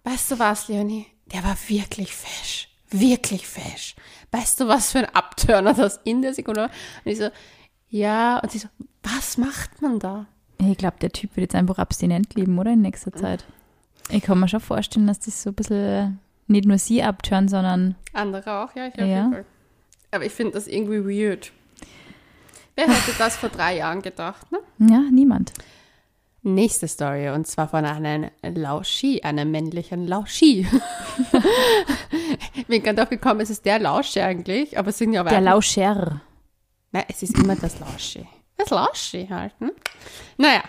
[0.04, 1.08] weißt du was, Leonie?
[1.34, 2.70] Der war wirklich fesch.
[2.90, 3.96] Wirklich fesch.
[4.32, 6.70] Weißt du, was für ein Abturner das in der Sekunde war?
[7.04, 7.30] Und ich so,
[7.90, 8.40] ja.
[8.40, 8.70] Und sie so,
[9.04, 10.26] was macht man da?
[10.58, 12.72] Ich glaube, der Typ wird jetzt einfach abstinent leben, oder?
[12.74, 13.46] In nächster Zeit.
[14.10, 17.96] Ich kann mir schon vorstellen, dass das so ein bisschen nicht nur sie abtören, sondern
[18.14, 19.32] Andere auch, ja, ich Ja.
[20.12, 21.52] Aber ich finde das irgendwie weird.
[22.76, 24.60] Wer hätte das vor drei Jahren gedacht, ne?
[24.80, 25.54] ja, niemand.
[26.42, 30.66] Nächste Story, und zwar von einem Lauschi, einem männlichen Lauschi.
[32.68, 36.22] Bin gerade drauf gekommen, es ist der Lauschi eigentlich, aber es sind ja Der Lauscher.
[36.92, 38.26] Nein, es ist immer das Lauschi.
[38.56, 39.74] Das Lauschi halt, ne?
[40.38, 40.64] Naja,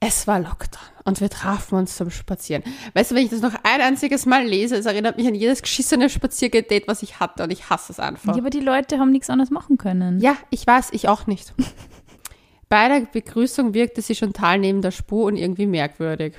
[0.00, 2.64] es war Lockdown und wir trafen uns zum Spazieren.
[2.94, 5.60] Weißt du, wenn ich das noch ein einziges Mal lese, es erinnert mich an jedes
[5.60, 8.34] geschissene Spaziergedate, was ich hatte und ich hasse es einfach.
[8.34, 10.20] Ja, aber die Leute haben nichts anderes machen können.
[10.20, 11.52] Ja, ich weiß, ich auch nicht.
[12.70, 16.34] Bei der Begrüßung wirkte sie schon total neben der Spur und irgendwie merkwürdig.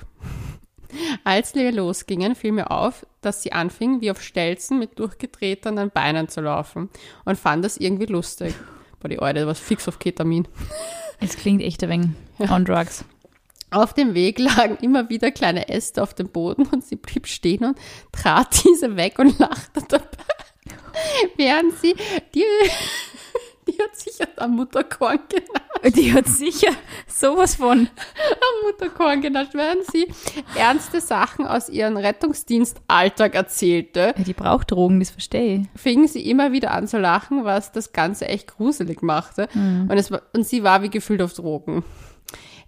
[1.24, 6.30] Als wir losgingen, fiel mir auf, dass sie anfing, wie auf Stelzen mit durchgetretenen Beinen
[6.30, 6.90] zu laufen
[7.26, 8.56] und fand das irgendwie lustig.
[9.00, 10.48] Boah, die Eure, was fix auf Ketamin.
[11.20, 13.06] Es klingt echt ein wenig on drugs.
[13.72, 17.64] Auf dem Weg lagen immer wieder kleine Äste auf dem Boden und sie blieb stehen
[17.66, 17.78] und
[18.12, 20.06] trat diese weg und lachte dabei.
[21.38, 21.96] Während sie,
[22.36, 22.44] die,
[23.68, 25.98] die hat sicher am Mutterkorn genascht.
[25.98, 26.72] Die hat sicher
[27.08, 27.80] sowas von.
[27.88, 30.08] am Mutterkorn genascht, während sie
[30.56, 35.82] ernste Sachen aus ihrem Rettungsdienstalltag erzählte, Ja, die braucht Drogen, das verstehe ich.
[35.82, 39.48] fing sie immer wieder an zu lachen, was das Ganze echt gruselig machte.
[39.56, 41.84] Und, es und sie war wie gefühlt auf Drogen.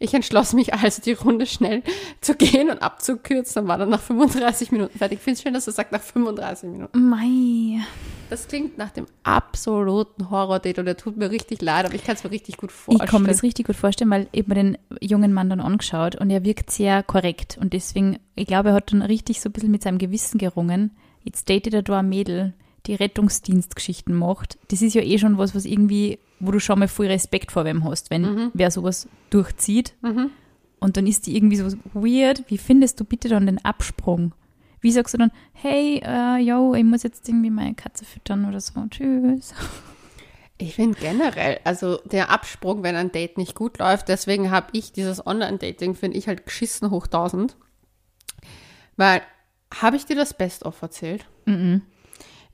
[0.04, 1.82] Ich entschloss mich also, die Runde schnell
[2.20, 5.20] zu gehen und abzukürzen und war dann nach 35 Minuten fertig.
[5.20, 7.10] Ich finde es schön, dass du sagst, nach 35 Minuten.
[7.10, 7.82] Mei.
[8.30, 12.16] Das klingt nach dem absoluten Horror-Date und der tut mir richtig leid, aber ich kann
[12.16, 13.06] es mir richtig gut vorstellen.
[13.06, 16.18] Ich kann mir das richtig gut vorstellen, weil ich mir den jungen Mann dann angeschaut
[16.18, 17.58] und er wirkt sehr korrekt.
[17.62, 20.92] Und deswegen, ich glaube, er hat dann richtig so ein bisschen mit seinem Gewissen gerungen.
[21.24, 22.54] Jetzt datet er da ein Mädel,
[22.86, 24.58] die Rettungsdienstgeschichten macht.
[24.70, 27.66] Das ist ja eh schon was, was irgendwie, wo du schon mal viel Respekt vor
[27.66, 28.52] wem hast, wenn Mhm.
[28.54, 29.94] wer sowas durchzieht.
[30.80, 32.44] Und dann ist die irgendwie so weird.
[32.50, 34.34] Wie findest du bitte dann den Absprung?
[34.82, 38.60] Wie sagst du dann, hey, äh, yo, ich muss jetzt irgendwie meine Katze füttern oder
[38.60, 39.54] so, tschüss.
[40.58, 44.92] Ich finde generell, also der Absprung, wenn ein Date nicht gut läuft, deswegen habe ich
[44.92, 47.56] dieses Online-Dating, finde ich halt geschissen hoch 1000.
[48.98, 49.22] Weil,
[49.74, 51.26] habe ich dir das Best-of erzählt?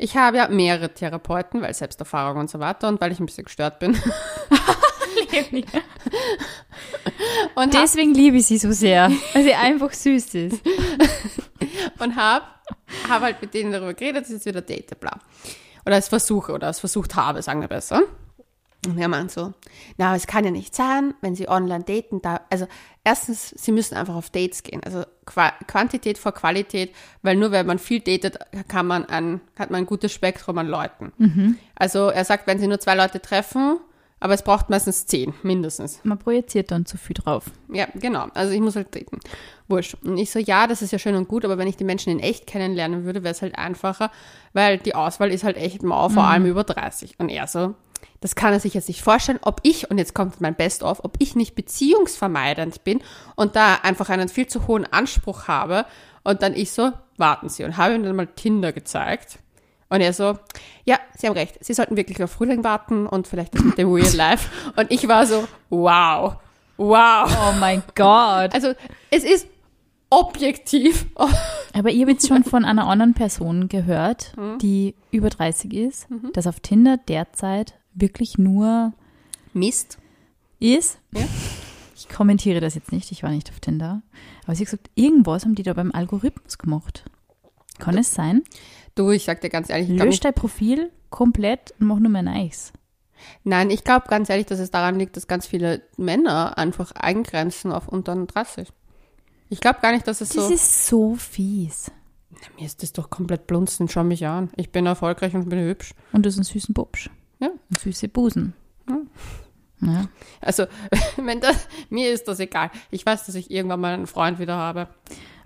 [0.02, 3.44] Ich habe ja mehrere Therapeuten, weil Selbsterfahrung und so weiter und weil ich ein bisschen
[3.44, 4.02] gestört bin.
[7.56, 10.62] und Deswegen liebe ich sie so sehr, weil sie einfach süß ist.
[12.00, 12.46] und habe
[13.10, 15.20] hab halt mit denen darüber geredet, dass ich jetzt wieder date, bla.
[15.86, 18.04] Oder es versuche, oder es versucht habe, sagen wir besser.
[18.88, 19.54] Und er meint so,
[19.98, 22.66] na, es kann ja nicht sein, wenn sie online daten, da, also
[23.04, 27.66] erstens, sie müssen einfach auf Dates gehen, also Qua Quantität vor Qualität, weil nur wenn
[27.66, 28.40] man viel datet,
[28.70, 31.12] kann man ein, hat man ein gutes Spektrum an Leuten.
[31.76, 33.80] Also er sagt, wenn sie nur zwei Leute treffen,
[34.22, 36.02] aber es braucht meistens zehn, mindestens.
[36.04, 37.46] Man projiziert dann zu viel drauf.
[37.72, 38.28] Ja, genau.
[38.34, 39.20] Also ich muss halt treten.
[39.68, 39.96] Wurscht.
[40.04, 42.12] Und ich so, ja, das ist ja schön und gut, aber wenn ich die Menschen
[42.12, 44.12] in echt kennenlernen würde, wäre es halt einfacher,
[44.54, 47.16] weil die Auswahl ist halt echt mau, vor allem über 30.
[47.20, 47.76] Und er so,
[48.22, 51.16] das kann er sich jetzt nicht vorstellen, ob ich, und jetzt kommt mein Best-of, ob
[51.20, 53.02] ich nicht beziehungsvermeidend bin
[53.36, 55.86] und da einfach einen viel zu hohen Anspruch habe.
[56.24, 57.64] Und dann ich so, warten Sie.
[57.64, 59.40] Und habe ihm dann mal Tinder gezeigt.
[59.90, 60.38] Und er so,
[60.86, 63.92] ja, Sie haben recht, Sie sollten wirklich auf Frühling warten und vielleicht das mit dem
[63.92, 64.50] Real Life.
[64.76, 66.36] Und ich war so, wow,
[66.78, 67.38] wow.
[67.48, 68.54] Oh mein Gott.
[68.54, 68.74] Also
[69.10, 69.48] es ist
[70.12, 71.08] objektiv.
[71.74, 76.46] Aber ich habe jetzt schon von einer anderen Person gehört, die über 30 ist, dass
[76.46, 78.94] auf Tinder derzeit wirklich nur
[79.54, 79.98] Mist.
[80.60, 81.00] ist.
[81.12, 81.26] Ja.
[81.96, 84.02] Ich kommentiere das jetzt nicht, ich war nicht auf Tinder.
[84.46, 87.04] Aber sie hat gesagt, irgendwas haben die da beim Algorithmus gemacht.
[87.78, 88.44] Kann es sein?
[88.96, 92.72] Du, ich sag dir ganz ehrlich, Lösch dein Profil komplett und mach nur mehr Nice.
[93.44, 97.72] nein, ich glaube ganz ehrlich, dass es daran liegt, dass ganz viele Männer einfach eingrenzen
[97.72, 98.68] auf unter 30.
[99.50, 100.54] Ich glaube gar nicht, dass es Das so.
[100.54, 101.92] ist so fies.
[102.58, 104.50] Mir ist das doch komplett blunzen, schau mich an.
[104.56, 105.94] Ich bin erfolgreich und bin hübsch.
[106.14, 107.10] Und du hast einen süßen Bubsch.
[107.40, 107.50] Ja.
[107.70, 108.54] Und süße Busen.
[109.82, 110.08] Ja.
[110.42, 110.66] Also,
[111.18, 112.70] wenn das, mir ist das egal.
[112.92, 114.88] Ich weiß, dass ich irgendwann mal einen Freund wieder habe.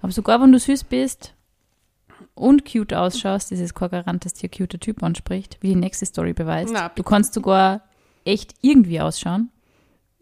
[0.01, 1.33] Aber sogar wenn du süß bist
[2.35, 5.75] und cute ausschaust, ist es kein Garant, dass dir ein cuter Typ anspricht, wie die
[5.75, 6.73] nächste Story beweist.
[6.73, 7.83] Na, du kannst sogar
[8.25, 9.49] echt irgendwie ausschauen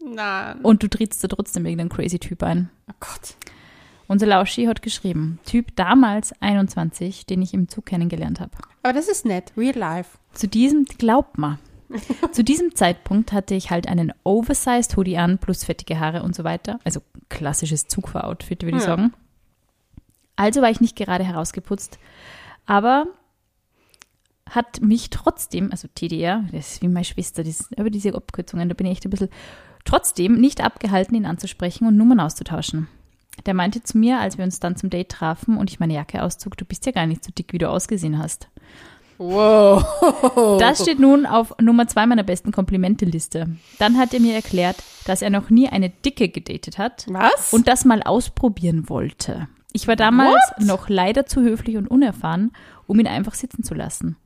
[0.00, 0.60] Nein.
[0.62, 2.70] und du trittst da trotzdem irgendeinen crazy Typ ein.
[2.90, 3.36] Oh Gott.
[4.12, 8.50] Unser Lauschi hat geschrieben, Typ damals 21, den ich im Zug kennengelernt habe.
[8.82, 9.54] Aber das ist nett.
[9.56, 10.18] Real life.
[10.34, 11.58] Zu diesem, glaubt mal,
[12.30, 16.44] zu diesem Zeitpunkt hatte ich halt einen oversized Hoodie an, plus fettige Haare und so
[16.44, 16.78] weiter.
[16.84, 18.88] Also klassisches Zugfahroutfit, würde ich Ja.
[18.90, 19.14] sagen.
[20.36, 21.98] Also war ich nicht gerade herausgeputzt,
[22.66, 23.06] aber
[24.46, 28.74] hat mich trotzdem, also TDR, das ist wie meine Schwester, das, aber diese Abkürzungen, da
[28.74, 29.30] bin ich echt ein bisschen,
[29.86, 32.88] trotzdem nicht abgehalten, ihn anzusprechen und Nummern auszutauschen.
[33.46, 36.22] Der meinte zu mir, als wir uns dann zum Date trafen und ich meine Jacke
[36.22, 38.48] auszog, du bist ja gar nicht so dick, wie du ausgesehen hast.
[39.18, 40.58] Wow.
[40.58, 43.56] Das steht nun auf Nummer zwei meiner besten Komplimente-Liste.
[43.78, 47.52] Dann hat er mir erklärt, dass er noch nie eine Dicke gedatet hat Was?
[47.52, 49.48] und das mal ausprobieren wollte.
[49.72, 52.52] Ich war damals noch leider zu höflich und unerfahren,
[52.86, 54.16] um ihn einfach sitzen zu lassen.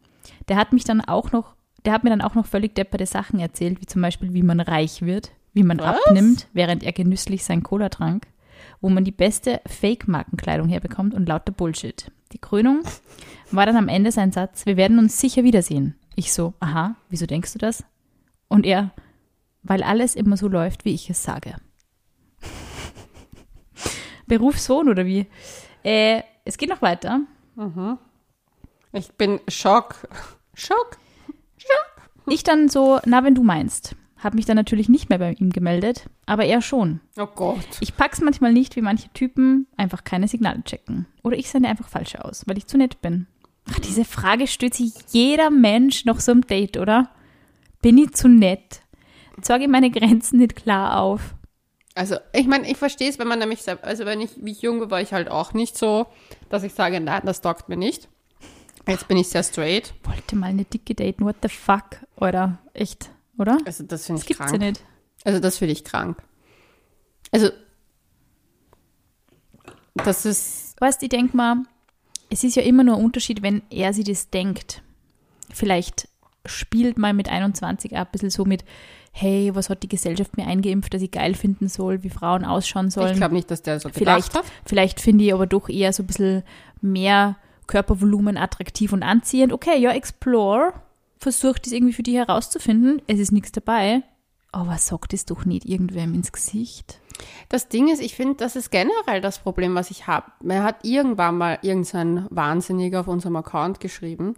[0.48, 3.38] Der hat mich dann auch noch, der hat mir dann auch noch völlig depperte Sachen
[3.38, 5.98] erzählt, wie zum Beispiel, wie man reich wird, wie man Was?
[6.06, 8.26] abnimmt, während er genüsslich sein Cola trank,
[8.80, 12.10] wo man die beste Fake-Markenkleidung herbekommt und lauter Bullshit.
[12.32, 12.82] Die Krönung
[13.50, 15.94] war dann am Ende sein Satz, wir werden uns sicher wiedersehen.
[16.14, 17.84] Ich so, aha, wieso denkst du das?
[18.48, 18.90] Und er,
[19.62, 21.56] weil alles immer so läuft, wie ich es sage.
[24.26, 25.26] Berufssohn oder wie?
[25.82, 27.20] Äh, es geht noch weiter.
[28.92, 30.08] Ich bin Schock.
[30.54, 30.98] Schock.
[32.28, 33.94] Ich dann so, na, wenn du meinst.
[34.18, 37.00] Hab mich dann natürlich nicht mehr bei ihm gemeldet, aber er schon.
[37.18, 37.58] Oh Gott.
[37.80, 41.06] Ich pack's manchmal nicht, wie manche Typen einfach keine Signale checken.
[41.22, 43.26] Oder ich sende einfach falsche aus, weil ich zu nett bin.
[43.70, 47.10] Ach, diese Frage stellt sich jeder Mensch noch so im Date, oder?
[47.82, 48.80] Bin ich zu nett?
[49.42, 51.34] Zeige meine Grenzen nicht klar auf.
[51.94, 54.62] Also, ich meine, ich verstehe es, wenn man nämlich, selb- also wenn ich, wie ich
[54.62, 56.06] jung war, war ich halt auch nicht so,
[56.48, 58.08] dass ich sage, nein, das taugt mir nicht.
[58.88, 59.92] Jetzt bin ich sehr straight.
[60.04, 61.84] Wollte mal eine dicke daten, what the fuck?
[62.16, 63.58] Oder echt, oder?
[63.64, 64.52] Also, das finde ich gibt's krank.
[64.52, 64.84] ja nicht.
[65.24, 66.22] Also, das finde ich krank.
[67.32, 67.50] Also,
[69.94, 71.56] das ist, Weißt, ich denke mal,
[72.28, 74.82] es ist ja immer nur ein Unterschied, wenn er sich das denkt.
[75.52, 76.08] Vielleicht
[76.44, 78.64] spielt man mit 21 auch ein bisschen so mit,
[79.12, 82.90] hey, was hat die Gesellschaft mir eingeimpft, dass ich geil finden soll, wie Frauen ausschauen
[82.90, 83.12] sollen.
[83.12, 84.52] ich glaube nicht, dass der so vielleicht, gedacht hat.
[84.64, 86.42] vielleicht finde ich aber doch eher so ein bisschen
[86.80, 89.52] mehr Körpervolumen attraktiv und anziehend.
[89.52, 90.74] Okay, ja, explore.
[91.18, 93.02] Versuch das irgendwie für dich herauszufinden.
[93.06, 94.02] Es ist nichts dabei.
[94.52, 97.00] Aber sag das doch nicht irgendwem ins Gesicht.
[97.48, 100.32] Das Ding ist, ich finde, das ist generell das Problem, was ich habe.
[100.42, 104.36] Mir hat irgendwann mal irgendein Wahnsinniger auf unserem Account geschrieben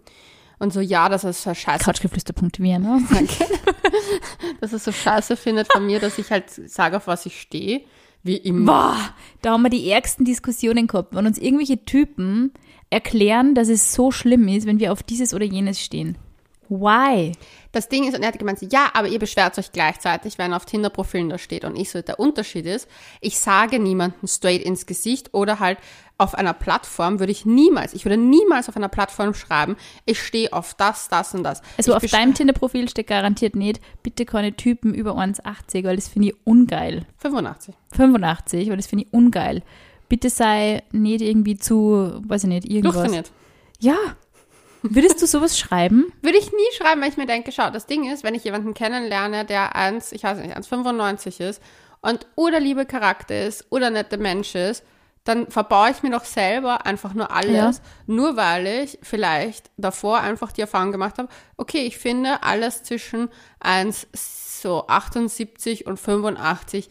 [0.59, 2.99] und so, ja, dass er es so scheiße, Couchgeflüster.vienna.
[4.61, 7.39] dass er es so scheiße findet von mir, dass ich halt sage, auf was ich
[7.39, 7.81] stehe.
[8.21, 8.65] Wie immer.
[8.65, 8.97] Boah,
[9.41, 12.51] da haben wir die ärgsten Diskussionen gehabt, wenn uns irgendwelche Typen
[12.89, 16.17] erklären, dass es so schlimm ist, wenn wir auf dieses oder jenes stehen.
[16.69, 17.31] Why?
[17.71, 20.65] Das Ding ist, und er hat gemeint, ja, aber ihr beschwert euch gleichzeitig, wenn auf
[20.65, 21.65] Tinder-Profilen da steht.
[21.65, 22.87] Und ich so, der Unterschied ist,
[23.21, 25.79] ich sage niemanden straight ins Gesicht oder halt
[26.19, 30.51] auf einer Plattform würde ich niemals, ich würde niemals auf einer Plattform schreiben, ich stehe
[30.51, 31.61] auf das, das und das.
[31.77, 36.07] Also ich auf deinem Tinder-Profil steht garantiert nicht, bitte keine Typen über 1,80, weil das
[36.07, 37.05] finde ich ungeil.
[37.17, 37.73] 85.
[37.93, 39.63] 85, weil das finde ich ungeil.
[40.09, 42.95] Bitte sei nicht irgendwie zu, weiß ich nicht, irgendwas.
[42.95, 43.31] Durchtrainiert.
[43.79, 43.95] Ja.
[44.81, 46.11] Würdest du sowas schreiben?
[46.21, 48.73] Würde ich nie schreiben, weil ich mir denke, schau, das Ding ist, wenn ich jemanden
[48.73, 51.61] kennenlerne, der 1, ich weiß nicht, 1,95 ist
[52.01, 54.83] und oder liebe Charakter ist oder nette Mensch ist,
[55.25, 60.51] dann verbaue ich mir doch selber einfach nur alles, nur weil ich vielleicht davor einfach
[60.51, 66.89] die Erfahrung gemacht habe, okay, ich finde alles zwischen 1, so 78 und 85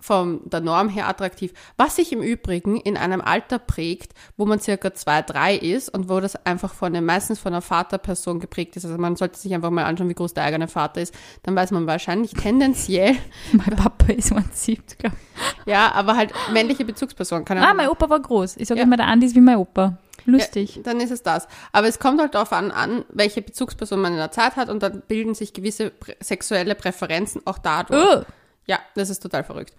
[0.00, 1.52] von der Norm her attraktiv.
[1.76, 6.08] Was sich im Übrigen in einem Alter prägt, wo man circa zwei, drei ist und
[6.08, 8.84] wo das einfach von den, meistens von einer Vaterperson geprägt ist.
[8.84, 11.14] Also man sollte sich einfach mal anschauen, wie groß der eigene Vater ist.
[11.42, 13.16] Dann weiß man wahrscheinlich tendenziell,
[13.52, 15.66] Mein Papa ist 1,70, glaube ich.
[15.72, 17.44] ja, aber halt männliche Bezugsperson.
[17.44, 18.56] Kann Ah, mein Opa war groß.
[18.58, 18.86] Ich sage Ja.
[18.86, 19.98] immer, der Andi ist wie mein Opa.
[20.24, 20.76] Lustig.
[20.76, 21.48] Ja, dann ist es das.
[21.72, 24.82] Aber es kommt halt darauf an, an, welche Bezugsperson man in der Zeit hat und
[24.82, 28.04] dann bilden sich gewisse prä sexuelle Präferenzen auch dadurch.
[28.04, 28.22] Oh,
[28.68, 29.74] Ja, das ist total verrückt.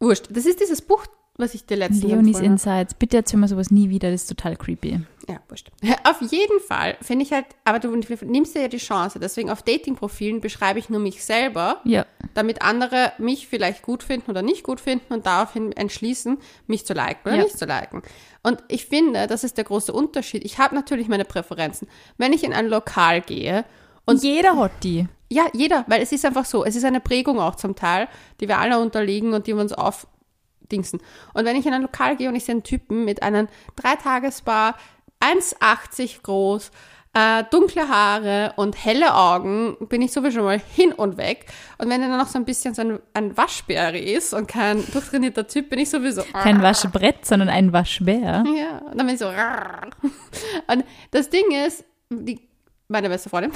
[0.00, 0.26] Wurscht.
[0.30, 1.04] Das ist dieses Buch,
[1.36, 2.46] was ich dir letztens Leonis habe.
[2.46, 2.94] Insights.
[2.94, 5.00] Bitte erzähl mir sowas nie wieder, das ist total creepy.
[5.28, 5.70] Ja, wurscht.
[6.04, 9.18] Auf jeden Fall finde ich halt, aber du nimmst dir ja die Chance.
[9.20, 12.06] Deswegen auf Dating-Profilen beschreibe ich nur mich selber, Ja.
[12.34, 16.92] damit andere mich vielleicht gut finden oder nicht gut finden und daraufhin entschließen, mich zu
[16.94, 17.42] liken oder Ja.
[17.44, 18.02] nicht zu liken.
[18.42, 20.44] Und ich finde, das ist der große Unterschied.
[20.44, 21.88] Ich habe natürlich meine Präferenzen.
[22.16, 23.64] Wenn ich in ein Lokal gehe
[24.08, 25.06] Und jeder hat die.
[25.30, 26.64] ja, jeder, weil es ist einfach so.
[26.64, 28.08] Es ist eine Prägung auch zum Teil,
[28.40, 31.00] die wir alle unterliegen und die wir uns aufdingsen.
[31.34, 34.76] Und wenn ich in ein Lokal gehe und ich sehe einen Typen mit einem Dreitagesbar,
[35.20, 36.70] 1,80 groß,
[37.12, 41.44] äh, dunkle Haare und helle Augen, bin ich sowieso mal hin und weg.
[41.76, 44.82] Und wenn er dann noch so ein bisschen so ein, ein Waschbär ist und kein
[44.90, 46.22] durchtrainierter Typ, bin ich sowieso.
[46.32, 48.42] Kein Waschbrett, sondern ein Waschbär.
[48.56, 49.28] Ja, und dann bin ich so.
[50.72, 52.47] Und das Ding ist, die,
[52.88, 53.52] meine beste Freundin,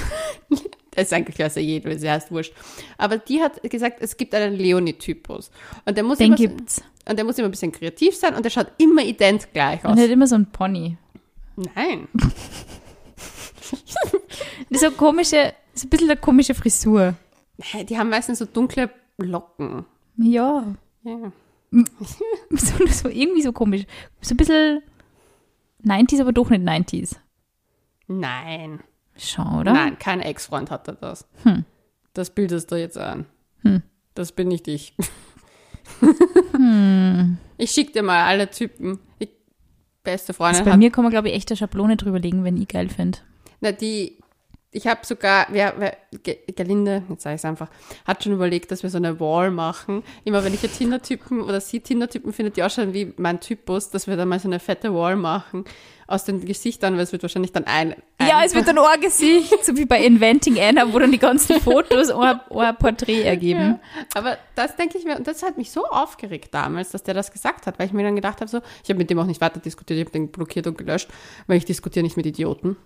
[0.90, 2.52] das ist eigentlich ja jeder, sie heißt wurscht,
[2.98, 5.50] aber die hat gesagt, es gibt einen Leonie-Typus.
[5.84, 6.82] Und der muss Den immer, gibt's.
[7.08, 9.92] und der muss immer ein bisschen kreativ sein und der schaut immer ident gleich aus.
[9.92, 10.96] Und er hat immer so ein Pony.
[11.56, 12.08] Nein.
[14.68, 17.14] Das ist so komische, so ein bisschen eine komische Frisur.
[17.88, 19.84] Die haben meistens so dunkle Locken.
[20.16, 20.74] Ja.
[21.04, 21.32] Ja.
[22.50, 23.84] So, so irgendwie so komisch.
[24.20, 24.82] So ein bisschen
[25.84, 27.16] 90s, aber doch nicht 90s.
[28.08, 28.80] Nein.
[29.16, 29.72] Schon, oder?
[29.72, 31.26] Nein, kein Ex-Freund hatte das.
[31.42, 31.64] Hm.
[32.14, 33.26] Das bildest du jetzt an.
[33.62, 33.82] Hm.
[34.14, 34.94] Das bin nicht ich.
[36.52, 37.38] Hm.
[37.58, 39.00] Ich schick dir mal alle Typen.
[39.18, 39.30] Ich,
[40.04, 42.56] beste Freundin Also bei hat mir kann man, glaube ich, echt eine Schablone drüberlegen, wenn
[42.56, 43.18] ich geil finde.
[43.60, 44.18] Na, die,
[44.74, 47.68] ich habe sogar, wer, wer, Ge- Gerlinde, jetzt sage ich es einfach,
[48.06, 50.02] hat schon überlegt, dass wir so eine Wall machen.
[50.24, 54.06] Immer wenn ich einen Tinder-Typen oder sie Tinder-Typen findet, die ausschauen wie mein Typus, dass
[54.06, 55.64] wir dann mal so eine fette Wall machen
[56.06, 59.00] aus den Gesichtern, weil es wird wahrscheinlich dann ein, ein Ja, es wird dann ein
[59.00, 63.78] Gesicht, so wie bei Inventing Anna, wo dann die ganzen Fotos ein, ein Porträt ergeben.
[64.14, 67.30] Aber das denke ich mir, und das hat mich so aufgeregt damals, dass der das
[67.30, 69.40] gesagt hat, weil ich mir dann gedacht habe, so, ich habe mit dem auch nicht
[69.40, 71.08] weiter diskutiert, ich habe den blockiert und gelöscht,
[71.46, 72.76] weil ich diskutiere nicht mit Idioten.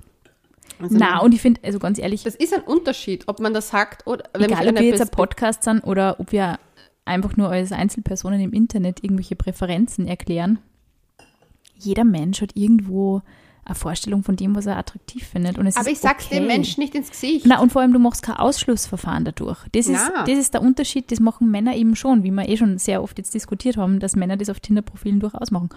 [0.80, 3.70] Also, Na, und ich finde, also ganz ehrlich, das ist ein Unterschied, ob man das
[3.70, 6.58] sagt oder wenn egal ob wir jetzt ein Podcast sind oder ob wir
[7.04, 10.58] einfach nur als Einzelpersonen im Internet irgendwelche Präferenzen erklären,
[11.78, 13.22] jeder Mensch hat irgendwo
[13.66, 15.58] eine Vorstellung von dem, was er attraktiv findet.
[15.58, 16.36] Und es Aber ist ich sag's okay.
[16.36, 17.46] dem Menschen nicht ins Gesicht.
[17.46, 19.58] Na, und vor allem, du machst kein Ausschlussverfahren dadurch.
[19.72, 20.24] Das ist, Na.
[20.24, 23.18] das ist der Unterschied, das machen Männer eben schon, wie wir eh schon sehr oft
[23.18, 25.70] jetzt diskutiert haben, dass Männer das auf Tinder-Profilen durchaus machen.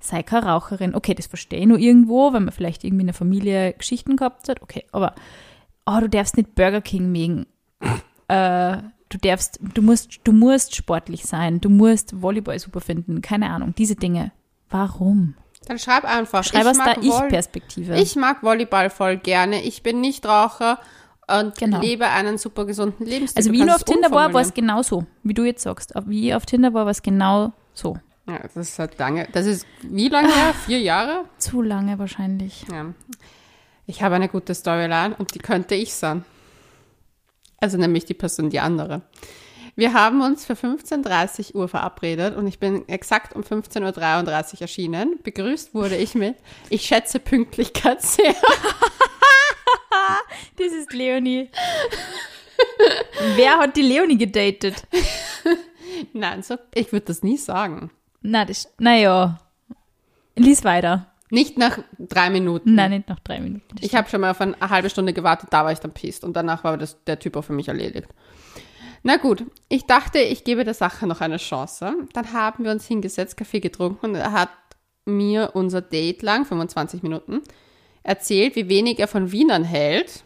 [0.00, 0.94] Sei keine Raucherin.
[0.94, 4.48] Okay, das verstehe ich nur irgendwo, wenn man vielleicht irgendwie in der Familie Geschichten gehabt
[4.48, 4.62] hat.
[4.62, 5.14] Okay, aber
[5.86, 7.46] oh, du darfst nicht Burger King mögen.
[8.28, 8.78] äh,
[9.10, 13.74] du darfst, du musst, du musst sportlich sein, du musst Volleyball super finden, keine Ahnung,
[13.76, 14.32] diese Dinge.
[14.70, 15.34] Warum?
[15.66, 16.44] Dann schreib einfach.
[16.44, 17.96] Schreib aus der Ich-Perspektive.
[17.98, 19.62] Ich mag Volleyball voll gerne.
[19.62, 20.78] Ich bin nicht Raucher
[21.26, 21.80] und Genau.
[21.80, 23.38] lebe einen super gesunden Lebensstil.
[23.40, 25.92] Also Du wie nur kannst auf Tinder war, war es genauso, wie du jetzt sagst.
[26.06, 27.96] Wie auf Tinder war, war es genau so.
[28.26, 29.28] Ja, das ist halt lange.
[29.32, 30.54] Das ist wie lange her?
[30.66, 31.24] Vier Jahre?
[31.38, 32.64] Zu lange wahrscheinlich.
[32.70, 32.86] Ja.
[33.86, 36.24] Ich habe eine gute Storyline und die könnte ich sein.
[37.60, 39.02] Also nämlich die Person, die andere.
[39.76, 45.18] Wir haben uns für 15.30 Uhr verabredet und ich bin exakt um 15.33 Uhr erschienen.
[45.22, 46.36] Begrüßt wurde ich mit,
[46.70, 48.34] ich schätze Pünktlichkeit sehr.
[50.56, 51.48] Das ist Leonie.
[53.36, 54.84] Wer hat die Leonie gedatet?
[56.12, 57.90] Nein, so, ich würde das nie sagen.
[58.20, 59.40] Na, das, naja.
[60.36, 61.12] Lies weiter.
[61.30, 62.74] Nicht nach drei Minuten.
[62.74, 63.76] Nein, nicht noch drei Minuten.
[63.80, 66.34] Ich habe schon mal auf eine halbe Stunde gewartet, da war ich dann pisst und
[66.36, 68.08] danach war das, der Typ auch für mich erledigt.
[69.06, 71.94] Na gut, ich dachte, ich gebe der Sache noch eine Chance.
[72.14, 74.48] Dann haben wir uns hingesetzt, Kaffee getrunken und er hat
[75.04, 77.42] mir unser Date lang, 25 Minuten,
[78.02, 80.24] erzählt, wie wenig er von Wienern hält.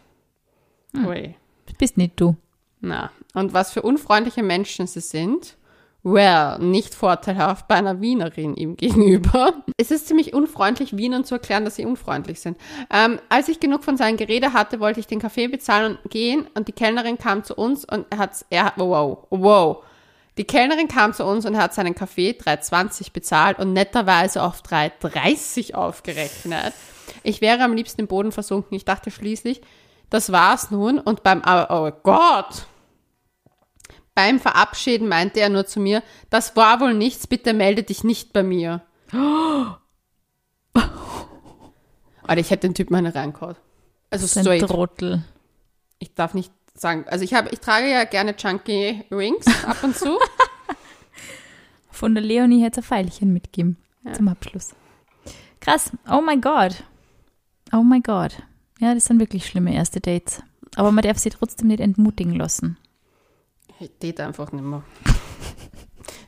[0.95, 1.35] Ui.
[1.65, 2.37] Das bist nicht du.
[2.79, 5.57] Na, und was für unfreundliche Menschen sie sind.
[6.01, 9.53] Well, nicht vorteilhaft bei einer Wienerin ihm gegenüber.
[9.77, 12.57] Es ist ziemlich unfreundlich, Wienern zu erklären, dass sie unfreundlich sind.
[12.89, 16.47] Ähm, als ich genug von seinem Gerede hatte, wollte ich den Kaffee bezahlen und gehen
[16.55, 18.45] und die Kellnerin kam zu uns und er hat,
[18.77, 19.83] wow, wow.
[20.37, 25.73] Die Kellnerin kam zu uns und hat seinen Kaffee 3,20 bezahlt und netterweise auf 3,30
[25.73, 26.73] aufgerechnet.
[27.23, 28.77] Ich wäre am liebsten im Boden versunken.
[28.77, 29.59] Ich dachte schließlich,
[30.09, 32.67] das war's nun und beim, oh Gott,
[34.19, 38.33] beim Verabschieden meinte er nur zu mir, das war wohl nichts, bitte melde dich nicht
[38.33, 38.81] bei mir.
[42.23, 43.55] Alter, ich hätte den Typen eine reingehauen.
[44.09, 44.59] Also Das ist ein.
[44.59, 45.23] Trottel.
[45.99, 49.95] Ich darf nicht sagen, also ich habe, ich trage ja gerne chunky Rings ab und
[49.95, 50.19] zu.
[51.89, 53.77] Von der Leonie hätte es ein Pfeilchen mitgeben.
[54.11, 54.75] Zum Abschluss.
[55.61, 55.91] Krass.
[56.11, 56.83] Oh mein Gott.
[57.71, 58.33] Oh mein Gott.
[58.81, 60.43] Ja, das sind wirklich schlimme erste Dates.
[60.75, 62.77] Aber man darf sie trotzdem nicht entmutigen lassen.
[63.79, 64.83] Ich date einfach nicht mehr.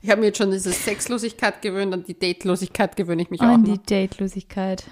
[0.02, 3.46] Ich habe mir jetzt schon diese Sexlosigkeit gewöhnt, an die Datelosigkeit gewöhne ich mich auch
[3.46, 4.86] An die Datelosigkeit.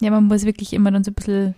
[0.00, 1.54] Ja, man muss wirklich immer dann so ein bisschen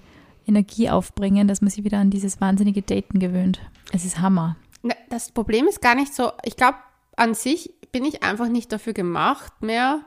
[0.47, 3.61] Energie aufbringen, dass man sich wieder an dieses wahnsinnige Daten gewöhnt.
[3.93, 4.57] Es ist Hammer.
[4.83, 6.79] Ne, Das Problem ist gar nicht so, ich glaube,
[7.17, 10.01] an sich bin ich einfach nicht dafür gemacht, mehr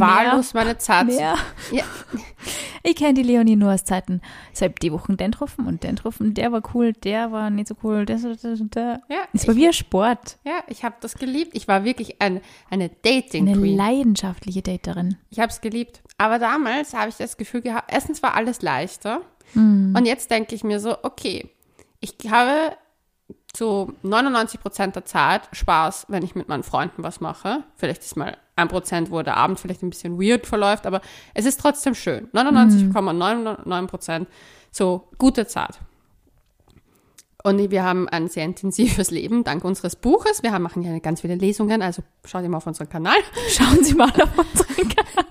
[0.00, 1.36] wahllos meine Zeit Mehr.
[1.72, 1.84] Ja,
[2.86, 4.20] Ich kenne die Leonie nur aus Zeiten.
[4.60, 6.34] Hab die Wochen den getroffen und den getroffen.
[6.34, 8.04] Der war cool, der war nicht so cool.
[8.04, 8.98] Das, das, das, das.
[9.08, 10.36] ja, Es war wie ein Sport.
[10.44, 11.52] ja ich habe das geliebt.
[11.56, 13.76] Ich war wirklich ein, eine Eine Dating-Queen.
[13.76, 15.16] leidenschaftliche Daterin.
[15.30, 16.02] Ich habe es geliebt.
[16.18, 19.22] Aber damals habe ich das Gefühl gehabt, erstens war alles leichter.
[19.54, 19.94] Hm.
[19.96, 21.48] Und jetzt denke ich mir so, okay,
[22.00, 22.76] ich habe
[23.54, 27.62] zu 99 Prozent der Zeit Spaß, wenn ich mit meinen Freunden was mache.
[27.76, 31.00] Vielleicht ist mal ein Prozent, wo der Abend vielleicht ein bisschen weird verläuft, aber
[31.32, 32.28] es ist trotzdem schön.
[32.32, 34.28] 99,99 Prozent
[34.70, 35.78] so gute Zeit.
[37.42, 40.42] Und wir haben ein sehr intensives Leben dank unseres Buches.
[40.42, 43.16] Wir haben, machen ja ganz viele Lesungen, also schaut ihr mal auf unseren Kanal.
[43.50, 45.24] Schauen Sie mal auf unseren Kanal.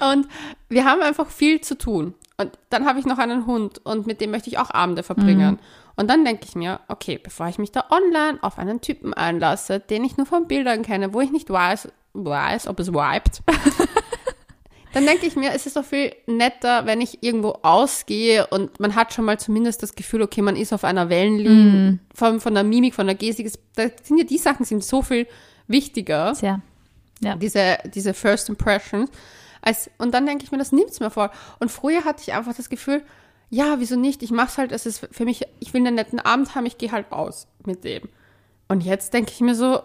[0.12, 0.28] Und
[0.68, 2.14] wir haben einfach viel zu tun.
[2.36, 5.60] Und dann habe ich noch einen Hund und mit dem möchte ich auch Abende verbringen.
[5.96, 9.78] Und dann denke ich mir, okay, bevor ich mich da online auf einen Typen einlasse,
[9.80, 13.42] den ich nur von Bildern kenne, wo ich nicht weiß, weiß ob es vibet,
[14.92, 18.94] dann denke ich mir, es ist doch viel netter, wenn ich irgendwo ausgehe und man
[18.94, 22.62] hat schon mal zumindest das Gefühl, okay, man ist auf einer Wellenlinie, von, von der
[22.64, 23.46] Mimik, von der Gestik.
[23.46, 25.26] es- Da sind ja die Sachen sind so viel
[25.66, 26.60] wichtiger Sehr.
[27.20, 27.34] Ja.
[27.36, 29.10] diese, diese First Impressions.
[29.62, 31.30] Als, und dann denke ich mir, das nimmt's mir vor.
[31.58, 33.02] Und früher hatte ich einfach das Gefühl,
[33.54, 34.22] ja, wieso nicht?
[34.22, 36.92] Ich mach's halt, es ist für mich, ich will einen netten Abend haben, ich gehe
[36.92, 38.08] halt aus mit dem.
[38.68, 39.80] Und jetzt denke ich mir so,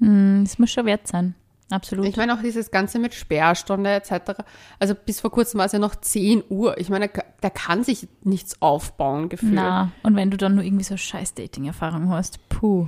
[0.00, 1.34] Hm, Das muss schon wert sein.
[1.70, 2.06] Absolut.
[2.06, 4.34] ich meine auch dieses Ganze mit Sperrstunde etc.
[4.78, 6.78] Also bis vor kurzem war es ja noch 10 Uhr.
[6.78, 9.54] Ich meine, da kann sich nichts aufbauen, gefühlt.
[9.54, 12.86] Na, und wenn du dann nur irgendwie so scheiß Dating-Erfahrung hast, puh.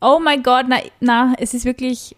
[0.00, 2.14] Oh mein Gott, na, na, es ist wirklich,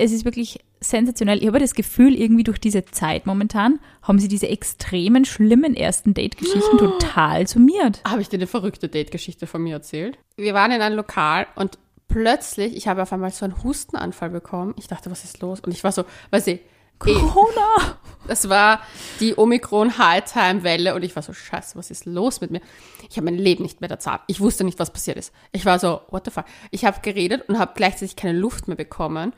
[0.00, 1.38] es ist wirklich sensationell.
[1.40, 6.14] Ich habe das Gefühl, irgendwie durch diese Zeit momentan haben sie diese extremen, schlimmen ersten
[6.14, 8.02] Date-Geschichten total summiert.
[8.08, 10.18] Habe ich dir eine verrückte Date-Geschichte von mir erzählt?
[10.36, 14.74] Wir waren in einem Lokal und plötzlich, ich habe auf einmal so einen Hustenanfall bekommen.
[14.78, 15.60] Ich dachte, was ist los?
[15.60, 16.60] Und ich war so, weiß ich, eh,
[16.98, 17.98] Corona!
[18.26, 18.80] das war
[19.20, 22.60] die Omikron-High-Time-Welle und ich war so, scheiße, was ist los mit mir?
[23.08, 24.20] Ich habe mein Leben nicht mehr erzahlt.
[24.28, 25.32] Ich wusste nicht, was passiert ist.
[25.52, 26.44] Ich war so, what the fuck?
[26.70, 29.32] Ich habe geredet und habe gleichzeitig keine Luft mehr bekommen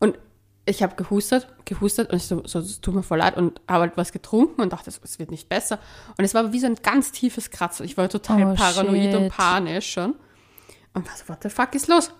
[0.00, 0.18] und
[0.66, 3.82] ich habe gehustet, gehustet und ich so, so, es tut mir voll leid und habe
[3.82, 5.78] halt was getrunken und dachte, es wird nicht besser.
[6.16, 7.84] Und es war wie so ein ganz tiefes Kratzen.
[7.84, 9.14] Ich war total Oh, paranoid shit.
[9.14, 10.14] und panisch schon.
[10.94, 12.10] Und war so, what the fuck ist los?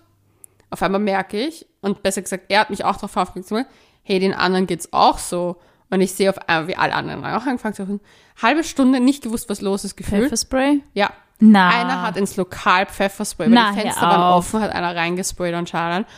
[0.69, 3.65] Auf einmal merke ich, und besser gesagt, er hat mich auch darauf aufmerksam
[4.05, 5.57] hey, den anderen geht's auch so.
[5.89, 7.99] Und ich sehe auf einmal, wie alle anderen auch angefangen zu haben.
[8.41, 10.23] Halbe Stunde nicht gewusst, was los ist, gefühlt.
[10.23, 10.81] Pfefferspray?
[10.93, 11.11] Ja.
[11.39, 11.69] Na.
[11.69, 16.07] Einer hat ins Lokal Pfefferspray, weil Na, die Fenster waren offen, hat einer reingesprayt anscheinend.
[16.07, 16.11] Äh,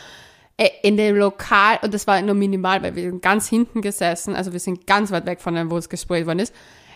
[0.82, 4.52] In dem Lokal, und das war nur minimal, weil wir sind ganz hinten gesessen, also
[4.52, 6.52] wir sind ganz weit weg von dem, wo es gesprayt worden ist.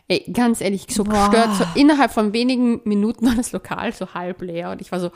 [0.08, 1.30] Ey, ganz ehrlich, so Boah.
[1.30, 4.98] gestört, so innerhalb von wenigen Minuten war das Lokal so halb leer und ich war
[4.98, 5.10] so,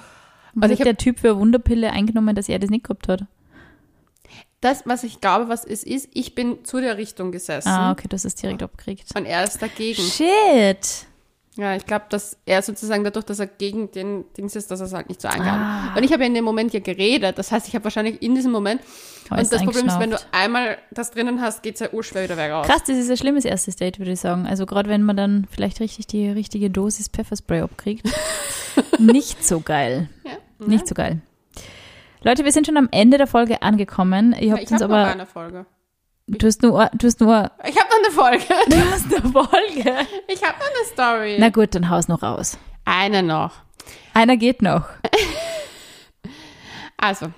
[0.54, 3.24] Was also hat der Typ für Wunderpille eingenommen, dass er das nicht gehabt hat?
[4.60, 8.06] das, was ich glaube, was es ist, ich bin zu der Richtung gesessen Ah, okay,
[8.08, 9.04] das ist direkt abgekriegt.
[9.16, 10.00] und er ist dagegen.
[10.02, 11.06] Shit.
[11.56, 14.86] Ja, ich glaube, dass er sozusagen dadurch, dass er gegen den Dings ist, dass er
[14.86, 15.96] es halt nicht so eingehalten Ah.
[15.96, 17.38] Und ich habe ja in dem Moment ja geredet.
[17.38, 18.82] Das heißt, ich habe wahrscheinlich in diesem Moment.
[19.30, 22.36] Alles und das Problem ist, wenn du einmal das drinnen hast, geht's ja urschwer wieder
[22.36, 22.66] weg raus.
[22.66, 24.46] Krass, das ist ein schlimmes erstes Date, würde ich sagen.
[24.46, 28.06] Also gerade wenn man dann vielleicht richtig die richtige Dosis Pfefferspray abkriegt.
[28.98, 30.10] nicht so geil.
[30.24, 30.66] Ja.
[30.66, 31.20] Nicht so geil.
[32.22, 34.34] Leute, wir sind schon am Ende der Folge angekommen.
[34.38, 35.06] Ihr habt ich uns noch aber.
[35.06, 35.64] eine Folge.
[36.28, 36.90] Du hast nur.
[36.94, 37.50] Du hast nur.
[37.64, 38.54] Ich habe noch eine Folge.
[38.68, 40.06] Du hast eine Folge.
[40.28, 41.36] Ich habe noch eine Story.
[41.38, 42.58] Na gut, dann haus noch raus.
[42.84, 43.52] Eine noch.
[44.14, 44.84] Einer geht noch.
[46.98, 47.30] Also,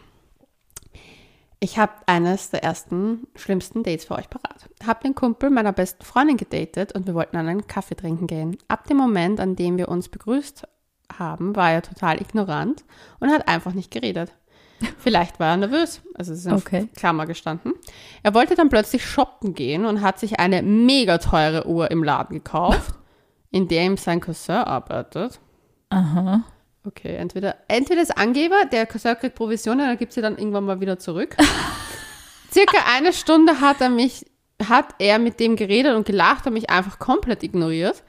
[1.58, 4.70] ich habe eines der ersten schlimmsten Dates für euch parat.
[4.86, 8.56] Hab den Kumpel meiner besten Freundin gedatet und wir wollten an einen Kaffee trinken gehen.
[8.68, 10.66] Ab dem Moment, an dem wir uns begrüßt
[11.18, 12.84] haben, war er total ignorant
[13.18, 14.32] und hat einfach nicht geredet.
[14.98, 16.88] Vielleicht war er nervös, also es ist in Okay.
[16.96, 17.72] Klammer gestanden.
[18.22, 22.34] Er wollte dann plötzlich shoppen gehen und hat sich eine mega teure Uhr im Laden
[22.34, 22.94] gekauft,
[23.50, 25.40] in der ihm sein Cousin arbeitet.
[25.90, 26.44] Aha.
[26.84, 30.80] Okay, entweder, entweder ist Angeber, der Cousin kriegt Provisionen, dann gibt sie dann irgendwann mal
[30.80, 31.36] wieder zurück.
[32.52, 34.26] Circa eine Stunde hat er mich,
[34.68, 38.02] hat er mit dem geredet und gelacht und mich einfach komplett ignoriert.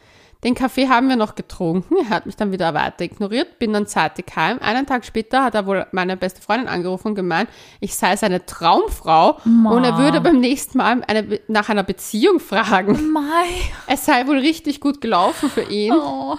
[0.44, 3.88] Den Kaffee haben wir noch getrunken, er hat mich dann wieder weiter ignoriert, bin dann
[3.88, 4.60] zeitig heim.
[4.60, 7.50] Einen Tag später hat er wohl meine beste Freundin angerufen und gemeint,
[7.82, 13.12] ich sei seine Traumfrau und er würde beim nächsten Mal eine, nach einer Beziehung fragen.
[13.12, 13.50] Mai.
[13.88, 15.92] Es sei wohl richtig gut gelaufen für ihn.
[15.92, 16.38] Oh.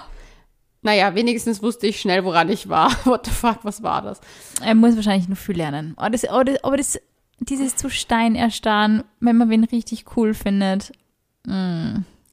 [0.81, 2.91] Naja, wenigstens wusste ich schnell, woran ich war.
[3.05, 4.19] What the fuck, was war das?
[4.63, 5.95] Er muss wahrscheinlich noch viel lernen.
[5.97, 6.99] Oh, das, oh, das, aber das,
[7.39, 10.91] dieses zu Stein erstarren, wenn man wen richtig cool findet.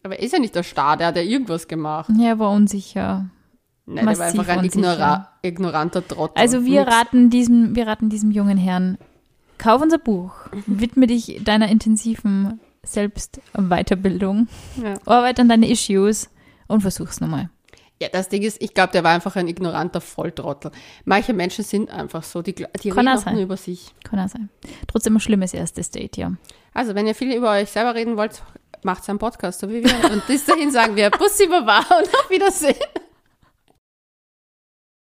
[0.03, 2.11] Aber er ist ja nicht der Star, der hat ja irgendwas gemacht.
[2.19, 3.27] Ja, er war unsicher.
[3.87, 6.41] Nein, der war Massiv einfach ein ignora ignoranter Trottel.
[6.41, 6.93] Also wir Nix.
[6.95, 8.99] raten diesem, wir raten diesem jungen Herrn,
[9.57, 10.33] kauf unser Buch,
[10.67, 14.49] widme dich deiner intensiven Selbstweiterbildung,
[14.83, 14.95] Ja.
[15.07, 16.31] arbeite an deine Issues
[16.67, 17.51] und versuch's nochmal.
[18.01, 20.71] Ja, das Ding ist, ich glaube, der war einfach ein ignoranter Volltrottel.
[21.05, 23.93] Manche Menschen sind einfach so, die, die Kann reden auch nur über sich.
[24.05, 24.51] Kann auch sein.
[24.87, 26.33] Trotzdem ein schlimmes erstes Date, ja.
[26.73, 28.41] Also, wenn ihr viel über euch selber reden wollt,
[28.85, 30.11] macht einen Podcast, so wie wir.
[30.11, 32.77] Und bis dahin sagen wir Bussi Baba und auf Wiedersehen.